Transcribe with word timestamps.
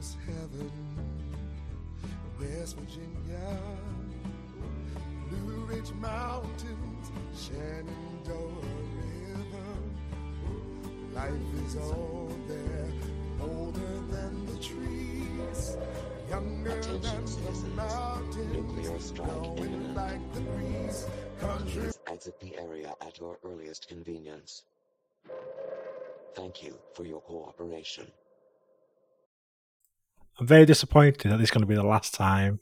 almost 0.00 0.16
heaven. 0.26 0.70
West 2.38 2.76
Virginia, 2.76 3.58
Blue 5.28 5.64
Ridge 5.66 5.92
Mountains, 6.00 7.10
Shenandoah 7.36 8.64
River. 8.96 9.70
Life 11.12 11.66
is 11.66 11.76
all 11.76 12.32
there, 12.48 12.88
older 13.42 14.00
than 14.10 14.46
the 14.46 14.58
trees, 14.62 15.76
younger 16.30 16.70
Attention 16.70 17.44
than 17.44 17.62
the 17.62 17.68
mountains, 17.76 18.52
Nuclear 18.54 18.98
strike 19.00 19.28
imminent. 19.58 19.94
like 19.94 20.34
the 20.34 20.40
breeze. 20.40 21.06
Country 21.40 21.82
Please 21.82 21.98
exit 22.06 22.40
the 22.40 22.58
area 22.58 22.94
at 23.02 23.18
your 23.18 23.38
earliest 23.44 23.86
convenience. 23.88 24.62
Thank 26.34 26.62
you 26.62 26.78
for 26.94 27.04
your 27.04 27.20
cooperation. 27.20 28.06
I'm 30.40 30.46
very 30.46 30.64
disappointed 30.64 31.30
that 31.30 31.36
this 31.36 31.48
is 31.48 31.50
going 31.50 31.60
to 31.60 31.66
be 31.66 31.74
the 31.74 31.82
last 31.82 32.14
time 32.14 32.60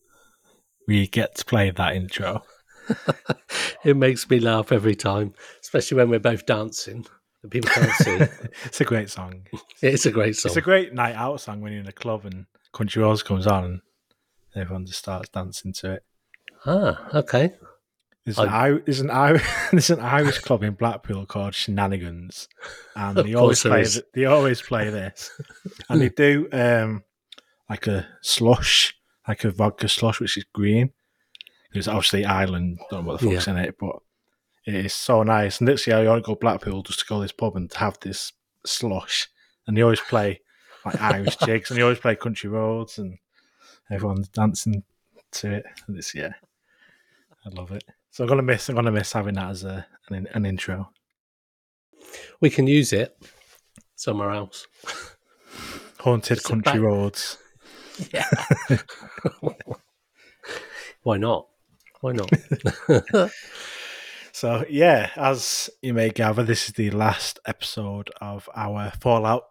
we 0.89 1.07
get 1.07 1.37
to 1.37 1.45
play 1.45 1.71
that 1.71 1.95
intro. 1.95 2.43
it 3.85 3.97
makes 3.97 4.29
me 4.29 4.41
laugh 4.41 4.73
every 4.73 4.97
time, 4.97 5.33
especially 5.63 5.99
when 5.99 6.11
we're 6.11 6.19
both 6.19 6.45
dancing. 6.45 7.07
The 7.43 7.49
people 7.49 7.71
can't 7.71 7.93
see. 7.93 8.49
it's 8.65 8.81
a 8.81 8.85
great 8.85 9.11
song. 9.11 9.47
it's 9.81 10.07
a 10.07 10.11
great 10.11 10.35
song. 10.35 10.51
It's 10.51 10.57
a 10.57 10.61
great 10.61 10.93
night 10.93 11.15
out 11.15 11.41
song 11.41 11.61
when 11.61 11.71
you're 11.71 11.83
in 11.83 11.87
a 11.87 11.93
club 11.93 12.25
and 12.25 12.47
Country 12.73 13.01
Roads 13.01 13.23
comes 13.23 13.47
on 13.47 13.65
and 13.65 13.81
everyone 14.57 14.85
just 14.85 14.99
starts 14.99 15.29
dancing 15.29 15.73
to 15.75 15.93
it. 15.93 16.03
ah, 16.67 17.09
okay. 17.15 17.53
There's 18.25 18.39
an, 18.39 18.49
I, 18.49 18.73
there's, 18.73 19.01
an, 19.01 19.11
I, 19.11 19.41
there's 19.71 19.91
an 19.91 20.01
Irish 20.01 20.41
club 20.41 20.65
in 20.65 20.75
Blackpool 20.75 21.25
called 21.27 21.55
Shenanigans, 21.55 22.49
and 22.95 23.17
they 23.17 23.35
always 23.35 23.63
play. 23.63 23.87
They 24.13 24.27
always 24.27 24.61
play 24.61 24.91
this, 24.91 25.31
and 25.89 25.99
they 25.99 26.11
do 26.11 26.47
um, 26.53 27.05
like 27.69 27.87
a 27.87 28.07
slush, 28.23 28.95
like 29.27 29.45
a 29.45 29.51
vodka 29.51 29.89
slush, 29.89 30.21
which 30.21 30.37
is 30.37 30.45
green. 30.53 30.93
It's 31.73 31.89
obviously 31.89 32.25
Ireland. 32.25 32.79
Don't 32.91 33.05
know 33.05 33.13
what 33.13 33.21
the 33.21 33.31
fuck's 33.31 33.47
in 33.47 33.57
it, 33.59 33.77
but 33.79 33.97
it 34.65 34.75
is 34.75 34.95
so 34.95 35.23
nice. 35.23 35.61
And 35.61 35.69
literally, 35.69 36.07
I 36.07 36.11
want 36.11 36.25
to 36.25 36.27
go 36.27 36.35
to 36.35 36.39
Blackpool 36.41 36.83
just 36.83 37.01
to 37.01 37.07
go 37.07 37.17
to 37.17 37.23
this 37.23 37.33
pub 37.33 37.57
and 37.57 37.71
to 37.71 37.79
have 37.79 37.99
this 38.01 38.33
slush. 38.65 39.29
And 39.67 39.77
they 39.77 39.83
always 39.83 40.01
play 40.01 40.41
like 40.85 41.01
Irish 41.01 41.37
jigs, 41.45 41.71
and 41.71 41.79
they 41.79 41.83
always 41.83 41.99
play 41.99 42.17
Country 42.17 42.49
Roads, 42.49 42.99
and 42.99 43.19
everyone's 43.91 44.29
dancing 44.29 44.83
to 45.33 45.53
it. 45.57 45.67
And 45.87 45.99
it's 45.99 46.15
yeah, 46.15 46.33
I 47.45 47.51
love 47.51 47.71
it. 47.73 47.85
So 48.11 48.25
I'm 48.25 48.29
gonna 48.29 48.43
miss. 48.43 48.69
I'm 48.71 48.75
gonna 48.75 48.91
miss 48.91 49.13
having 49.13 49.35
that 49.35 49.51
as 49.51 49.65
a 49.65 49.87
an, 50.09 50.27
an 50.33 50.47
intro. 50.47 50.91
We 52.41 52.49
can 52.49 52.67
use 52.67 52.95
it 52.95 53.15
somewhere 53.95 54.31
else. 54.31 54.67
Haunted 56.01 56.43
country 56.43 56.73
back- 56.73 56.81
roads. 56.81 57.37
Yeah. 58.13 58.27
Why 61.03 61.17
not? 61.17 61.49
Why 62.01 62.13
not? 62.13 62.31
So 64.31 64.65
yeah, 64.71 65.11
as 65.17 65.69
you 65.83 65.93
may 65.95 66.11
gather, 66.11 66.45
this 66.45 66.69
is 66.69 66.75
the 66.75 66.91
last 66.93 67.41
episode 67.45 68.09
of 68.21 68.49
our 68.55 68.93
Fallout 69.01 69.43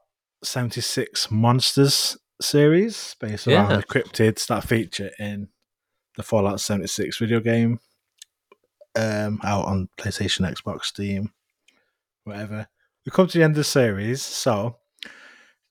76 0.45 1.30
Monsters 1.30 2.16
series, 2.42 3.14
based 3.20 3.50
around 3.50 3.72
Yeah. 3.72 3.78
the 3.78 3.84
cryptids 3.84 4.48
that 4.48 4.64
feature 4.64 5.09
in 5.20 5.50
the 6.16 6.23
Fallout 6.23 6.62
76 6.62 7.18
video 7.18 7.42
game, 7.42 7.81
um, 8.95 9.42
out 9.44 9.66
on 9.66 9.90
PlayStation, 9.98 10.50
Xbox, 10.50 10.86
Steam, 10.86 11.34
whatever. 12.23 12.70
We 13.06 13.12
come 13.12 13.28
to 13.28 13.38
the 13.38 13.44
end 13.44 13.52
of 13.53 13.58
the 13.58 13.64
series, 13.66 14.22
so 14.22 14.78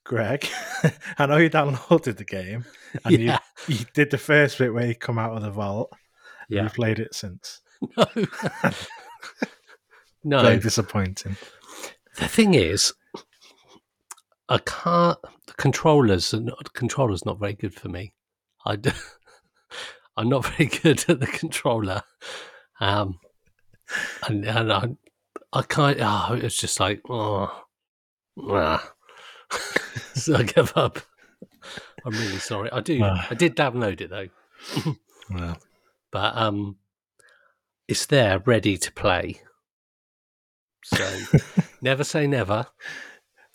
Greg, 0.06 0.48
I 1.19 1.26
know 1.26 1.36
you 1.36 1.50
downloaded 1.50 2.16
the 2.16 2.25
game 2.25 2.64
and 3.04 3.19
Yeah. 3.19 3.38
you, 3.66 3.78
you 3.78 3.84
did 3.92 4.10
the 4.10 4.19
first 4.19 4.56
bit 4.58 4.72
where 4.72 4.86
you 4.86 4.94
come 4.94 5.19
out 5.19 5.36
of 5.36 5.42
the 5.42 5.50
vault. 5.50 5.92
Yeah. 6.48 6.62
You've 6.64 6.75
played 6.75 7.00
it 7.00 7.12
since. 7.14 7.60
no. 7.97 8.06
no. 10.25 10.42
Very 10.42 10.58
disappointing. 10.58 11.36
The 12.19 12.28
thing 12.28 12.54
is, 12.54 12.94
I 14.48 14.58
can't. 14.58 15.19
The 15.47 15.54
controllers 15.54 16.32
are 16.32 16.41
not. 16.41 16.62
The 16.62 16.70
controller's 16.70 17.26
not 17.26 17.41
very 17.41 17.54
good 17.54 17.75
for 17.75 17.88
me. 17.88 18.14
I, 18.64 18.78
I'm 20.16 20.28
not 20.28 20.47
very 20.47 20.66
good 20.66 21.04
at 21.10 21.19
the 21.19 21.26
controller, 21.26 22.02
um, 22.81 23.19
and 24.28 24.44
and 24.44 24.72
I, 24.72 24.88
I 25.52 25.62
can't. 25.62 25.98
Oh, 26.00 26.34
it's 26.41 26.56
just 26.56 26.78
like 26.78 27.02
oh, 27.10 27.64
ah. 28.48 28.92
so 30.14 30.36
I 30.36 30.42
give 30.42 30.72
up. 30.76 31.00
I'm 32.04 32.12
really 32.12 32.38
sorry. 32.38 32.70
I 32.72 32.80
do. 32.80 33.00
Ah. 33.02 33.26
I 33.30 33.34
did 33.34 33.56
download 33.56 34.00
it 34.00 34.10
though, 34.10 34.28
Well, 35.30 35.58
but 36.12 36.36
um, 36.36 36.76
it's 37.88 38.06
there 38.06 38.38
ready 38.40 38.76
to 38.78 38.92
play. 38.92 39.40
So 40.84 41.18
never 41.80 42.04
say 42.04 42.26
never. 42.26 42.66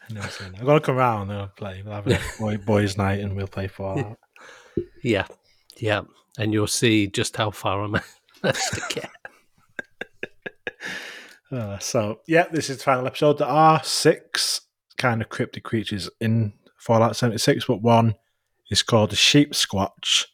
no, 0.10 0.22
so 0.22 0.50
no. 0.50 0.60
I'm 0.60 0.66
gonna 0.66 0.82
come 0.82 0.98
round 0.98 1.32
and 1.32 1.40
I'll 1.42 1.48
play. 1.48 1.82
We'll 1.86 1.94
have 1.96 2.08
a 2.08 2.20
boy, 2.38 2.58
boys' 2.58 2.98
night 2.98 3.22
and 3.22 3.36
we'll 3.36 3.48
play 3.48 3.68
for 3.68 3.96
that. 3.96 4.18
Yeah, 5.04 5.28
yeah, 5.78 6.02
and 6.38 6.54
you'll 6.54 6.68
see 6.68 7.08
just 7.08 7.38
how 7.38 7.52
far 7.52 7.84
I'm 7.84 7.92
managed 8.44 8.74
to 8.74 8.82
get. 8.90 9.10
Uh, 11.52 11.78
so 11.80 12.20
yeah, 12.28 12.48
this 12.52 12.70
is 12.70 12.78
the 12.78 12.84
final 12.84 13.08
episode. 13.08 13.38
There 13.38 13.48
are 13.48 13.84
six 13.84 14.62
kind 15.02 15.22
of 15.22 15.30
cryptic 15.30 15.64
creatures 15.64 16.10
in 16.20 16.54
Fallout 16.78 17.16
76, 17.16 17.66
but 17.66 17.82
one 17.82 18.16
is 18.70 18.84
called 18.84 19.10
the 19.10 19.16
Sheepsquatch. 19.16 20.26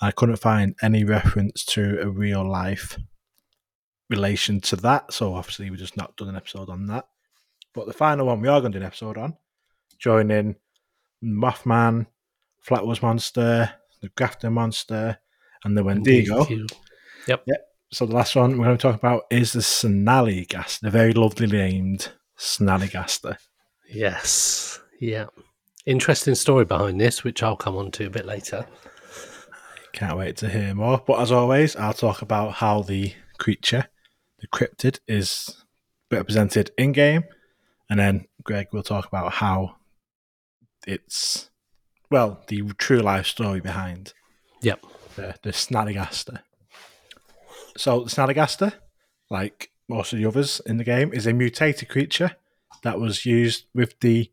I 0.00 0.10
couldn't 0.10 0.36
find 0.36 0.74
any 0.82 1.04
reference 1.04 1.64
to 1.66 2.00
a 2.00 2.08
real 2.08 2.46
life 2.48 2.98
relation 4.08 4.60
to 4.62 4.76
that, 4.76 5.12
so 5.12 5.34
obviously 5.34 5.70
we've 5.70 5.78
just 5.78 5.96
not 5.96 6.16
done 6.16 6.28
an 6.28 6.36
episode 6.36 6.70
on 6.70 6.86
that. 6.86 7.06
But 7.74 7.86
the 7.86 7.92
final 7.92 8.26
one 8.26 8.40
we 8.40 8.48
are 8.48 8.60
going 8.60 8.72
to 8.72 8.78
do 8.78 8.82
an 8.82 8.86
episode 8.86 9.18
on, 9.18 9.36
joining 9.98 10.56
Mothman, 11.22 12.06
Flatwoods 12.66 13.02
Monster, 13.02 13.70
the 14.00 14.08
Grafton 14.16 14.54
Monster, 14.54 15.18
and 15.64 15.76
the 15.76 15.84
Wendigo. 15.84 16.46
Yep. 17.28 17.42
Yep. 17.46 17.60
So 17.92 18.06
the 18.06 18.14
last 18.14 18.34
one 18.36 18.58
we're 18.58 18.64
going 18.64 18.76
to 18.76 18.82
talk 18.82 18.94
about 18.96 19.24
is 19.30 19.52
the 19.52 19.60
Snallygaster, 19.60 20.80
the 20.80 20.90
very 20.90 21.12
lovely 21.12 21.46
named 21.46 22.12
Snallygaster. 22.38 23.36
Yes. 23.88 24.80
Yeah. 25.00 25.26
Interesting 25.84 26.34
story 26.34 26.64
behind 26.64 27.00
this, 27.00 27.22
which 27.24 27.42
I'll 27.42 27.56
come 27.56 27.76
on 27.76 27.90
to 27.92 28.06
a 28.06 28.10
bit 28.10 28.26
later. 28.26 28.66
Can't 29.92 30.18
wait 30.18 30.36
to 30.38 30.48
hear 30.48 30.74
more. 30.74 31.02
But 31.06 31.20
as 31.20 31.32
always, 31.32 31.76
I'll 31.76 31.92
talk 31.94 32.22
about 32.22 32.54
how 32.54 32.82
the 32.82 33.14
creature, 33.38 33.86
the 34.40 34.48
cryptid, 34.48 34.98
is 35.06 35.64
represented 36.10 36.70
in 36.76 36.92
game, 36.92 37.24
and 37.88 38.00
then 38.00 38.26
Greg 38.42 38.68
will 38.72 38.82
talk 38.82 39.06
about 39.06 39.34
how 39.34 39.76
it's 40.86 41.50
well 42.10 42.42
the 42.48 42.62
true 42.78 43.00
life 43.00 43.26
story 43.26 43.60
behind 43.60 44.12
Yep. 44.62 44.84
the, 45.16 45.34
the. 45.42 45.52
So 47.76 48.00
the 48.04 48.10
Snallygaster, 48.10 48.72
like 49.30 49.70
most 49.88 50.12
of 50.12 50.18
the 50.18 50.26
others 50.26 50.60
in 50.66 50.76
the 50.78 50.84
game, 50.84 51.12
is 51.12 51.26
a 51.26 51.32
mutated 51.32 51.88
creature 51.88 52.36
that 52.82 53.00
was 53.00 53.26
used 53.26 53.66
with 53.74 53.98
the 54.00 54.30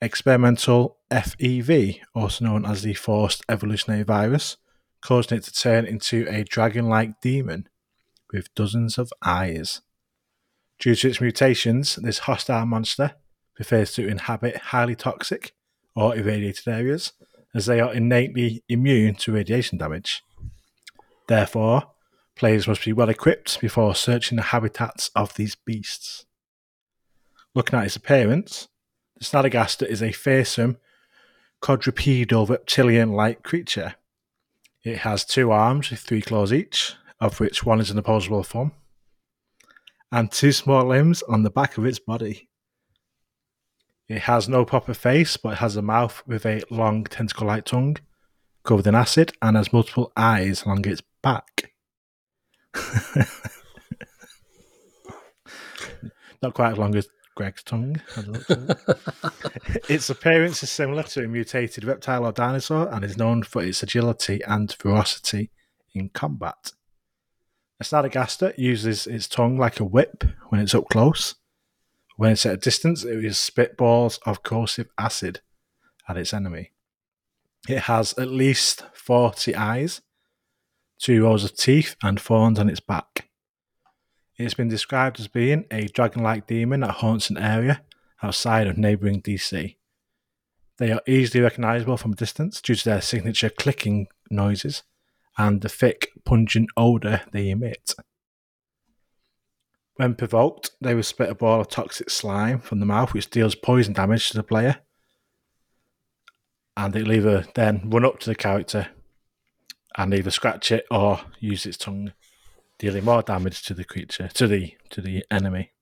experimental 0.00 0.98
FEV, 1.10 2.00
also 2.14 2.44
known 2.44 2.66
as 2.66 2.82
the 2.82 2.94
Forced 2.94 3.42
Evolutionary 3.48 4.02
Virus, 4.02 4.56
causing 5.00 5.38
it 5.38 5.44
to 5.44 5.52
turn 5.52 5.86
into 5.86 6.26
a 6.28 6.44
dragon-like 6.44 7.20
demon 7.20 7.68
with 8.32 8.54
dozens 8.54 8.98
of 8.98 9.12
eyes. 9.22 9.80
Due 10.78 10.94
to 10.94 11.08
its 11.08 11.20
mutations, 11.20 11.96
this 11.96 12.20
hostile 12.20 12.66
monster 12.66 13.14
prefers 13.54 13.92
to 13.92 14.06
inhabit 14.06 14.56
highly 14.56 14.96
toxic 14.96 15.54
or 15.94 16.16
irradiated 16.16 16.66
areas, 16.66 17.12
as 17.54 17.66
they 17.66 17.80
are 17.80 17.94
innately 17.94 18.64
immune 18.68 19.14
to 19.14 19.32
radiation 19.32 19.78
damage. 19.78 20.22
Therefore, 21.28 21.84
players 22.34 22.66
must 22.66 22.84
be 22.84 22.92
well 22.92 23.08
equipped 23.08 23.60
before 23.60 23.94
searching 23.94 24.36
the 24.36 24.42
habitats 24.42 25.10
of 25.14 25.34
these 25.34 25.54
beasts. 25.54 26.26
Looking 27.54 27.78
at 27.78 27.86
its 27.86 27.96
appearance, 27.96 28.68
the 29.16 29.24
Snallygaster 29.24 29.86
is 29.86 30.02
a 30.02 30.10
fearsome, 30.10 30.78
quadrupedal 31.60 32.46
reptilian 32.46 33.12
like 33.12 33.42
creature. 33.42 33.94
It 34.82 34.98
has 34.98 35.24
two 35.24 35.52
arms 35.52 35.90
with 35.90 36.00
three 36.00 36.20
claws 36.20 36.52
each, 36.52 36.94
of 37.20 37.38
which 37.38 37.64
one 37.64 37.80
is 37.80 37.90
an 37.90 37.98
opposable 37.98 38.42
thumb, 38.42 38.72
and 40.10 40.32
two 40.32 40.52
small 40.52 40.84
limbs 40.84 41.22
on 41.22 41.44
the 41.44 41.50
back 41.50 41.78
of 41.78 41.86
its 41.86 42.00
body. 42.00 42.48
It 44.08 44.22
has 44.22 44.48
no 44.48 44.64
proper 44.64 44.92
face, 44.92 45.36
but 45.36 45.58
has 45.58 45.76
a 45.76 45.82
mouth 45.82 46.22
with 46.26 46.44
a 46.44 46.62
long 46.70 47.04
tentacle 47.04 47.46
like 47.46 47.64
tongue 47.64 47.96
covered 48.64 48.86
in 48.86 48.94
acid 48.94 49.32
and 49.40 49.56
has 49.56 49.72
multiple 49.72 50.12
eyes 50.16 50.64
along 50.64 50.86
its 50.86 51.02
back. 51.22 51.72
Not 56.42 56.54
quite 56.54 56.72
as 56.72 56.78
long 56.78 56.94
as 56.96 57.08
Greg's 57.34 57.62
tongue. 57.62 58.00
had 58.14 58.26
a 58.26 58.30
look 58.30 58.50
at 58.50 58.58
it. 58.58 59.84
its 59.88 60.10
appearance 60.10 60.62
is 60.62 60.70
similar 60.70 61.02
to 61.02 61.24
a 61.24 61.28
mutated 61.28 61.84
reptile 61.84 62.24
or 62.24 62.32
dinosaur 62.32 62.88
and 62.92 63.04
is 63.04 63.16
known 63.16 63.42
for 63.42 63.62
its 63.62 63.82
agility 63.82 64.40
and 64.46 64.72
ferocity 64.72 65.50
in 65.94 66.08
combat. 66.10 66.72
A 67.80 67.84
Snallygaster 67.84 68.56
uses 68.56 69.06
its 69.06 69.26
tongue 69.26 69.58
like 69.58 69.80
a 69.80 69.84
whip 69.84 70.24
when 70.48 70.60
it's 70.60 70.74
up 70.74 70.88
close. 70.88 71.34
When 72.16 72.30
it's 72.30 72.46
at 72.46 72.54
a 72.54 72.56
distance, 72.56 73.04
it 73.04 73.16
will 73.16 73.32
spit 73.32 73.76
balls 73.76 74.20
of 74.24 74.44
corrosive 74.44 74.88
acid 74.96 75.40
at 76.08 76.16
its 76.16 76.32
enemy. 76.32 76.70
It 77.68 77.80
has 77.80 78.16
at 78.18 78.28
least 78.28 78.84
40 78.94 79.54
eyes, 79.56 80.02
two 80.98 81.24
rows 81.24 81.44
of 81.44 81.56
teeth, 81.56 81.96
and 82.02 82.20
thorns 82.20 82.58
on 82.58 82.68
its 82.68 82.80
back. 82.80 83.28
It's 84.36 84.54
been 84.54 84.68
described 84.68 85.20
as 85.20 85.28
being 85.28 85.64
a 85.70 85.86
dragon 85.86 86.22
like 86.22 86.46
demon 86.46 86.80
that 86.80 86.96
haunts 86.96 87.30
an 87.30 87.38
area 87.38 87.82
outside 88.22 88.66
of 88.66 88.76
neighbouring 88.76 89.22
DC. 89.22 89.76
They 90.78 90.90
are 90.90 91.02
easily 91.06 91.42
recognisable 91.42 91.96
from 91.96 92.12
a 92.12 92.16
distance 92.16 92.60
due 92.60 92.74
to 92.74 92.84
their 92.84 93.00
signature 93.00 93.48
clicking 93.48 94.08
noises 94.30 94.82
and 95.38 95.60
the 95.60 95.68
thick, 95.68 96.10
pungent 96.24 96.68
odour 96.76 97.20
they 97.30 97.50
emit. 97.50 97.94
When 99.96 100.16
provoked, 100.16 100.72
they 100.80 100.94
will 100.94 101.04
spit 101.04 101.30
a 101.30 101.34
ball 101.36 101.60
of 101.60 101.68
toxic 101.68 102.10
slime 102.10 102.58
from 102.58 102.80
the 102.80 102.86
mouth, 102.86 103.14
which 103.14 103.30
deals 103.30 103.54
poison 103.54 103.92
damage 103.92 104.28
to 104.30 104.36
the 104.36 104.42
player. 104.42 104.78
And 106.76 106.96
it'll 106.96 107.12
either 107.12 107.46
then 107.54 107.88
run 107.88 108.04
up 108.04 108.18
to 108.20 108.30
the 108.30 108.34
character 108.34 108.88
and 109.96 110.12
either 110.12 110.32
scratch 110.32 110.72
it 110.72 110.86
or 110.90 111.20
use 111.38 111.66
its 111.66 111.76
tongue, 111.76 112.12
dealing 112.78 113.04
more 113.04 113.22
damage 113.22 113.62
to 113.62 113.74
the 113.74 113.84
creature, 113.84 114.28
to 114.28 114.46
the 114.46 114.74
to 114.90 115.00
the 115.00 115.24
enemy. 115.30 115.72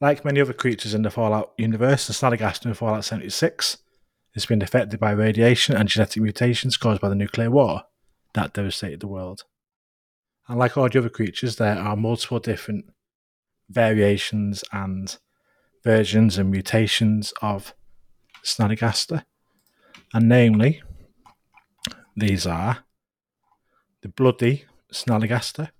Like 0.00 0.24
many 0.24 0.40
other 0.40 0.52
creatures 0.52 0.94
in 0.94 1.02
the 1.02 1.10
Fallout 1.10 1.52
universe, 1.56 2.06
the 2.06 2.12
Snallygaster 2.12 2.66
in 2.66 2.74
Fallout 2.74 3.04
76 3.04 3.78
has 4.34 4.44
been 4.44 4.60
affected 4.60 5.00
by 5.00 5.12
radiation 5.12 5.74
and 5.74 5.88
genetic 5.88 6.22
mutations 6.22 6.76
caused 6.76 7.00
by 7.00 7.08
the 7.08 7.14
nuclear 7.14 7.50
war 7.50 7.84
that 8.34 8.52
devastated 8.52 9.00
the 9.00 9.06
world. 9.06 9.44
And 10.48 10.58
like 10.58 10.76
all 10.76 10.88
the 10.88 10.98
other 10.98 11.08
creatures, 11.08 11.56
there 11.56 11.78
are 11.78 11.96
multiple 11.96 12.38
different 12.38 12.84
variations 13.70 14.62
and 14.70 15.16
versions 15.82 16.36
and 16.36 16.50
mutations 16.50 17.32
of 17.40 17.74
Snallygaster. 18.44 19.24
And 20.12 20.28
namely, 20.28 20.82
these 22.14 22.46
are 22.46 22.84
the 24.02 24.08
bloody 24.08 24.66
Snallygaster, 24.92 25.70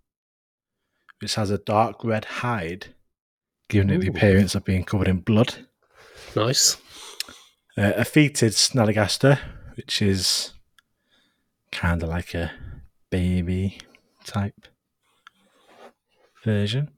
which 1.21 1.35
has 1.37 1.51
a 1.51 1.59
dark 1.59 2.05
red 2.05 2.25
hide, 2.25 2.95
giving 3.69 3.91
it 3.91 4.01
the 4.01 4.07
Ooh. 4.09 4.11
appearance 4.11 4.55
of 4.55 4.65
being 4.65 4.85
covered 4.85 5.09
in 5.09 5.21
blood. 5.21 5.67
Nice. 6.35 6.77
Uh, 7.79 7.93
a 7.97 8.05
fetid 8.05 8.53
Snallygaster, 8.53 9.39
which 9.77 10.01
is 10.01 10.53
kind 11.73 12.03
of 12.03 12.09
like 12.09 12.35
a 12.35 12.53
baby 13.11 13.79
type 14.25 14.67
version. 16.45 16.91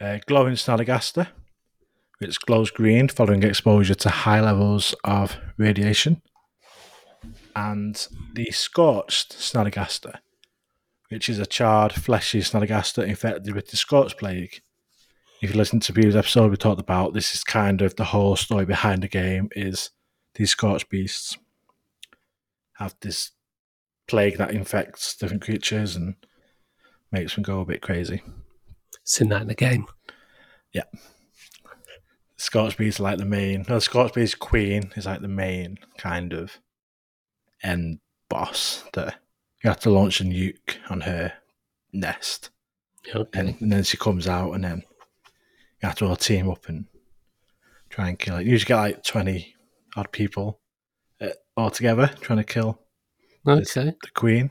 Uh, 0.00 0.18
glowing 0.26 0.54
Snallygaster, 0.54 1.28
which 2.18 2.40
glows 2.40 2.70
green 2.70 3.08
following 3.08 3.42
exposure 3.42 3.94
to 3.94 4.08
high 4.08 4.40
levels 4.40 4.94
of 5.04 5.36
radiation. 5.56 6.20
And 7.54 8.06
the 8.34 8.50
scorched 8.50 9.32
Snallygaster, 9.38 10.18
which 11.12 11.28
is 11.28 11.38
a 11.38 11.46
charred, 11.46 11.92
fleshy 11.92 12.40
Snallygaster 12.40 13.06
infected 13.06 13.54
with 13.54 13.68
the 13.68 13.76
Scorch 13.76 14.16
Plague. 14.16 14.62
If 15.42 15.50
you 15.50 15.56
listen 15.56 15.80
to 15.80 15.92
previous 15.92 16.14
episode 16.14 16.50
we 16.50 16.56
talked 16.56 16.80
about, 16.80 17.12
this 17.12 17.34
is 17.34 17.44
kind 17.44 17.82
of 17.82 17.94
the 17.96 18.04
whole 18.04 18.34
story 18.36 18.64
behind 18.64 19.02
the 19.02 19.08
game 19.08 19.48
is 19.52 19.90
these 20.34 20.50
Scorch 20.50 20.88
Beasts 20.88 21.36
have 22.74 22.94
this 23.02 23.32
plague 24.08 24.38
that 24.38 24.52
infects 24.52 25.14
different 25.14 25.42
creatures 25.42 25.96
and 25.96 26.14
makes 27.10 27.34
them 27.34 27.42
go 27.42 27.60
a 27.60 27.66
bit 27.66 27.82
crazy. 27.82 28.22
Seen 29.04 29.28
that 29.28 29.42
in 29.42 29.48
the 29.48 29.54
game. 29.54 29.86
Yeah. 30.72 30.84
Scorch 32.36 32.76
Beast 32.76 33.00
are 33.00 33.04
like 33.04 33.18
the 33.18 33.24
main. 33.24 33.66
No, 33.68 33.78
Scorch 33.78 34.14
Beast 34.14 34.38
Queen 34.38 34.92
is 34.96 35.06
like 35.06 35.20
the 35.20 35.28
main 35.28 35.76
kind 35.98 36.32
of 36.32 36.58
end 37.62 37.98
boss 38.30 38.84
that 38.94 39.21
you 39.62 39.68
have 39.68 39.80
to 39.80 39.90
launch 39.90 40.20
a 40.20 40.24
nuke 40.24 40.76
on 40.90 41.02
her 41.02 41.32
nest, 41.92 42.50
and, 43.14 43.56
and 43.60 43.72
then 43.72 43.82
she 43.82 43.96
comes 43.96 44.26
out, 44.26 44.52
and 44.52 44.64
then 44.64 44.82
you 45.82 45.88
have 45.88 45.96
to 45.96 46.06
all 46.06 46.16
team 46.16 46.50
up 46.50 46.68
and 46.68 46.86
try 47.90 48.08
and 48.08 48.18
kill 48.18 48.36
it. 48.36 48.44
You 48.44 48.52
usually 48.52 48.68
get 48.68 48.76
like 48.76 49.04
twenty 49.04 49.54
odd 49.96 50.12
people 50.12 50.60
uh, 51.20 51.28
all 51.56 51.70
together 51.70 52.10
trying 52.20 52.38
to 52.38 52.44
kill 52.44 52.80
okay. 53.46 53.94
the 54.02 54.10
queen. 54.14 54.50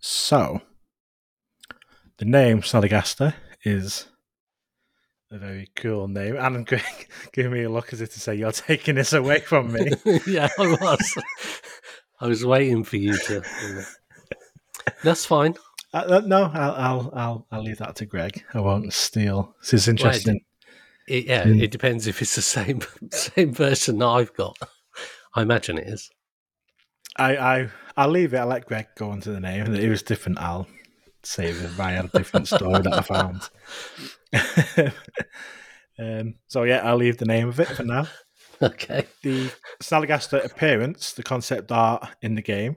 So, 0.00 0.62
the 2.16 2.24
name 2.24 2.62
Snallygaster 2.62 3.34
is 3.64 4.06
a 5.30 5.38
very 5.38 5.68
cool 5.76 6.08
name. 6.08 6.36
And 6.36 6.66
Greg 6.66 6.82
giving 7.32 7.52
me 7.52 7.62
a 7.64 7.70
look 7.70 7.92
as 7.92 8.00
if 8.00 8.12
to 8.14 8.20
say, 8.20 8.34
You're 8.34 8.52
taking 8.52 8.94
this 8.94 9.12
away 9.12 9.40
from 9.40 9.72
me. 9.72 9.92
yeah, 10.26 10.48
I 10.58 10.76
was. 10.80 11.18
I 12.20 12.26
was 12.26 12.44
waiting 12.44 12.84
for 12.84 12.96
you 12.96 13.16
to. 13.16 13.42
That's 15.04 15.24
fine. 15.24 15.54
uh, 15.94 16.04
uh, 16.06 16.22
no, 16.24 16.50
I'll, 16.52 16.72
I'll, 16.72 17.12
I'll, 17.14 17.46
I'll 17.50 17.62
leave 17.62 17.78
that 17.78 17.96
to 17.96 18.06
Greg. 18.06 18.44
I 18.54 18.60
won't 18.60 18.92
steal. 18.92 19.54
This 19.60 19.74
is 19.74 19.88
interesting. 19.88 20.40
It, 21.08 21.26
yeah, 21.26 21.44
Mm. 21.44 21.60
it 21.62 21.70
depends 21.70 22.06
if 22.06 22.22
it's 22.22 22.36
the 22.36 22.42
same 22.42 22.80
same 23.10 23.52
version 23.52 23.98
that 23.98 24.06
I've 24.06 24.34
got. 24.34 24.56
I 25.34 25.42
imagine 25.42 25.78
it 25.78 25.88
is. 25.88 26.10
I, 27.16 27.36
I, 27.36 27.68
I'll 27.96 28.10
leave 28.10 28.32
it. 28.34 28.38
I'll 28.38 28.46
let 28.46 28.66
Greg 28.66 28.86
go 28.96 29.10
on 29.10 29.20
to 29.22 29.30
the 29.32 29.40
name. 29.40 29.74
It 29.74 29.88
was 29.88 30.02
different, 30.02 30.38
I'll 30.38 30.68
save 31.22 31.60
it 31.62 31.70
via 31.70 32.04
a 32.04 32.08
different 32.08 32.46
story 32.48 32.80
that 32.82 32.92
I 32.92 33.02
found. 33.02 33.50
um, 35.98 36.34
so, 36.46 36.62
yeah, 36.62 36.78
I'll 36.88 36.96
leave 36.96 37.18
the 37.18 37.26
name 37.26 37.48
of 37.48 37.58
it 37.60 37.68
for 37.68 37.82
now. 37.84 38.06
Okay. 38.62 39.06
the 39.22 39.50
Snallygaster 39.82 40.44
appearance, 40.44 41.12
the 41.12 41.22
concept 41.22 41.72
art 41.72 42.06
in 42.20 42.34
the 42.34 42.42
game, 42.42 42.76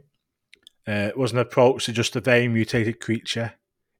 uh, 0.87 1.09
was 1.15 1.33
an 1.33 1.39
approach 1.39 1.85
to 1.85 1.91
just 1.91 2.15
a 2.15 2.21
very 2.21 2.47
mutated 2.47 2.99
creature 3.01 3.53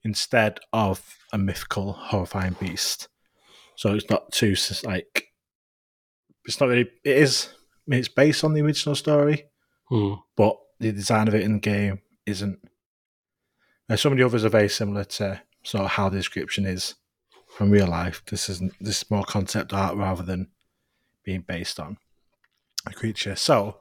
instead 0.04 0.60
of 0.72 1.18
a 1.34 1.38
mythical, 1.38 1.94
horrifying 1.94 2.56
beast. 2.60 3.10
So 3.76 3.94
it's 3.94 4.10
not 4.10 4.32
too 4.32 4.56
like 4.84 5.28
it's 6.46 6.60
not 6.60 6.70
really. 6.70 6.90
It 7.04 7.18
is. 7.18 7.50
I 7.54 7.56
mean, 7.88 8.00
it's 8.00 8.08
based 8.08 8.44
on 8.44 8.54
the 8.54 8.62
original 8.62 8.96
story, 8.96 9.46
Hmm. 9.90 10.14
but 10.38 10.58
the 10.80 10.92
design 10.92 11.28
of 11.28 11.36
it 11.36 11.42
in 11.44 11.54
the 11.54 11.60
game 11.60 12.02
isn't. 12.26 12.60
Uh, 13.90 13.96
some 13.96 14.12
of 14.14 14.18
the 14.18 14.26
others 14.26 14.46
are 14.46 14.50
very 14.50 14.70
similar 14.70 15.04
to 15.04 15.42
sort 15.64 15.84
of 15.86 15.92
how 15.92 16.10
the 16.10 16.18
description 16.18 16.66
is 16.66 16.96
from 17.50 17.72
real 17.72 17.88
life. 17.88 18.22
This 18.26 18.50
isn't. 18.50 18.74
This 18.80 19.02
is 19.02 19.12
more 19.12 19.24
concept 19.24 19.74
art 19.74 19.96
rather 19.98 20.24
than 20.24 20.50
being 21.24 21.44
based 21.48 21.80
on 21.80 21.98
a 22.86 22.94
creature. 22.94 23.36
So, 23.36 23.78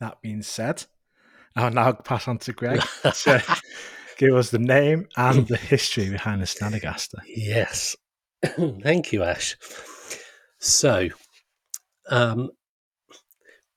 that 0.00 0.20
being 0.22 0.42
said, 0.42 0.84
I'll 1.56 1.70
now 1.70 1.92
pass 1.92 2.26
on 2.28 2.38
to 2.38 2.52
Greg 2.52 2.80
to 3.02 3.42
give 4.18 4.34
us 4.34 4.50
the 4.50 4.58
name 4.58 5.06
and 5.16 5.46
the 5.46 5.56
history 5.56 6.10
behind 6.10 6.42
the 6.42 6.46
Snallygaster. 6.46 7.20
Yes. 7.26 7.96
Thank 8.44 9.12
you, 9.12 9.22
Ash. 9.22 9.56
So, 10.58 11.08
um, 12.10 12.50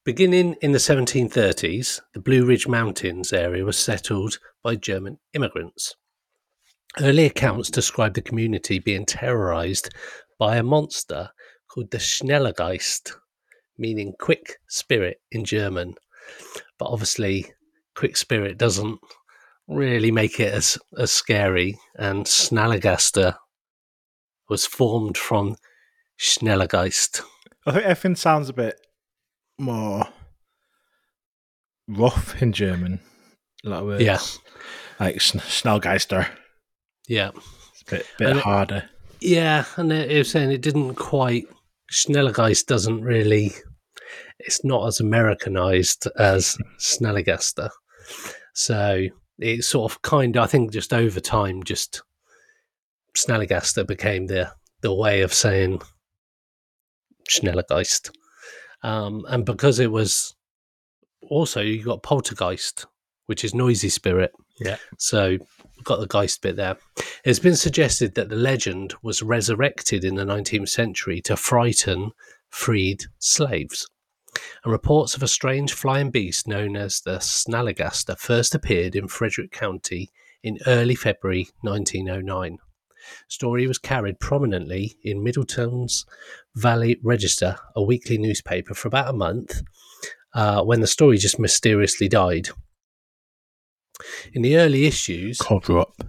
beginning 0.03 0.55
in 0.61 0.71
the 0.71 0.79
1730s, 0.79 2.01
the 2.13 2.19
Blue 2.19 2.45
Ridge 2.45 2.67
Mountains 2.67 3.31
area 3.31 3.63
was 3.63 3.77
settled 3.77 4.39
by 4.63 4.75
German 4.75 5.19
immigrants. 5.33 5.95
Early 6.99 7.25
accounts 7.25 7.69
describe 7.69 8.15
the 8.15 8.21
community 8.21 8.79
being 8.79 9.05
terrorized 9.05 9.93
by 10.39 10.57
a 10.57 10.63
monster 10.63 11.29
called 11.77 11.91
the 11.91 11.97
Schnellergeist, 11.99 13.11
meaning 13.77 14.13
quick 14.19 14.57
spirit 14.67 15.21
in 15.31 15.45
German. 15.45 15.93
But 16.79 16.85
obviously, 16.89 17.45
quick 17.95 18.17
spirit 18.17 18.57
doesn't 18.57 18.99
really 19.67 20.09
make 20.09 20.39
it 20.39 20.51
as, 20.53 20.79
as 20.97 21.11
scary, 21.11 21.77
and 21.95 22.25
Snallergaster 22.25 23.35
was 24.49 24.65
formed 24.65 25.17
from 25.17 25.55
Schnellergeist. 26.19 27.21
I 27.67 27.71
think 27.73 27.83
everything 27.85 28.15
sounds 28.15 28.49
a 28.49 28.53
bit 28.53 28.75
more 29.59 30.07
rough 31.87 32.41
in 32.41 32.53
German. 32.53 33.01
A 33.65 33.69
lot 33.69 33.81
of 33.81 33.85
words. 33.85 34.03
Yeah. 34.03 34.19
Like 34.99 35.17
Schn- 35.17 35.41
Schnellgeister. 35.41 36.27
Yeah. 37.07 37.31
It's 37.73 37.81
a 37.83 37.91
bit, 37.91 38.05
bit 38.17 38.29
And 38.29 38.39
it- 38.39 38.43
harder. 38.43 38.89
Yeah, 39.19 39.65
and 39.77 39.91
it, 39.91 40.11
it 40.11 40.17
was 40.19 40.29
saying 40.31 40.51
it 40.51 40.61
didn't 40.61 40.93
quite. 40.95 41.47
Schnellergeist 41.91 42.65
doesn't 42.65 43.01
really. 43.01 43.53
It's 44.39 44.63
not 44.63 44.87
as 44.87 44.99
Americanized 44.99 46.07
as 46.17 46.57
Snellergaster. 46.79 47.69
So 48.53 49.07
it 49.39 49.63
sort 49.63 49.91
of 49.91 50.01
kind 50.01 50.35
of, 50.35 50.43
I 50.43 50.47
think 50.47 50.71
just 50.71 50.93
over 50.93 51.19
time, 51.19 51.63
just 51.63 52.03
Snallygaster 53.15 53.85
became 53.85 54.27
the 54.27 54.51
the 54.81 54.93
way 54.93 55.21
of 55.21 55.33
saying 55.33 55.81
Schnellergeist. 57.29 58.11
Um, 58.83 59.25
and 59.29 59.45
because 59.45 59.79
it 59.79 59.91
was 59.91 60.35
also 61.29 61.61
you 61.61 61.83
got 61.83 62.03
poltergeist, 62.03 62.85
which 63.25 63.43
is 63.43 63.53
noisy 63.53 63.89
spirit. 63.89 64.31
Yeah. 64.59 64.77
So 64.97 65.37
got 65.83 65.99
the 65.99 66.07
Geist 66.07 66.41
bit 66.41 66.55
there. 66.55 66.77
It's 67.23 67.39
been 67.39 67.55
suggested 67.55 68.15
that 68.15 68.29
the 68.29 68.35
legend 68.35 68.93
was 69.01 69.23
resurrected 69.23 70.03
in 70.03 70.15
the 70.15 70.25
19th 70.25 70.69
century 70.69 71.21
to 71.21 71.35
frighten 71.37 72.11
freed 72.49 73.05
slaves. 73.19 73.87
And 74.63 74.71
reports 74.71 75.15
of 75.15 75.23
a 75.23 75.27
strange 75.27 75.73
flying 75.73 76.11
beast 76.11 76.47
known 76.47 76.75
as 76.75 77.01
the 77.01 77.17
Snallygaster 77.17 78.17
first 78.17 78.53
appeared 78.53 78.95
in 78.95 79.07
Frederick 79.07 79.51
County 79.51 80.11
in 80.43 80.59
early 80.67 80.95
February 80.95 81.47
1909. 81.61 82.57
Story 83.27 83.67
was 83.67 83.77
carried 83.77 84.19
prominently 84.19 84.97
in 85.03 85.23
Middletown's 85.23 86.05
Valley 86.55 86.99
Register, 87.03 87.57
a 87.75 87.81
weekly 87.81 88.17
newspaper, 88.17 88.73
for 88.73 88.87
about 88.87 89.09
a 89.09 89.13
month, 89.13 89.61
uh, 90.33 90.61
when 90.63 90.81
the 90.81 90.87
story 90.87 91.17
just 91.17 91.39
mysteriously 91.39 92.07
died. 92.07 92.49
In 94.33 94.41
the 94.41 94.57
early 94.57 94.85
issues, 94.85 95.39
Cover 95.39 95.79
up. 95.79 96.03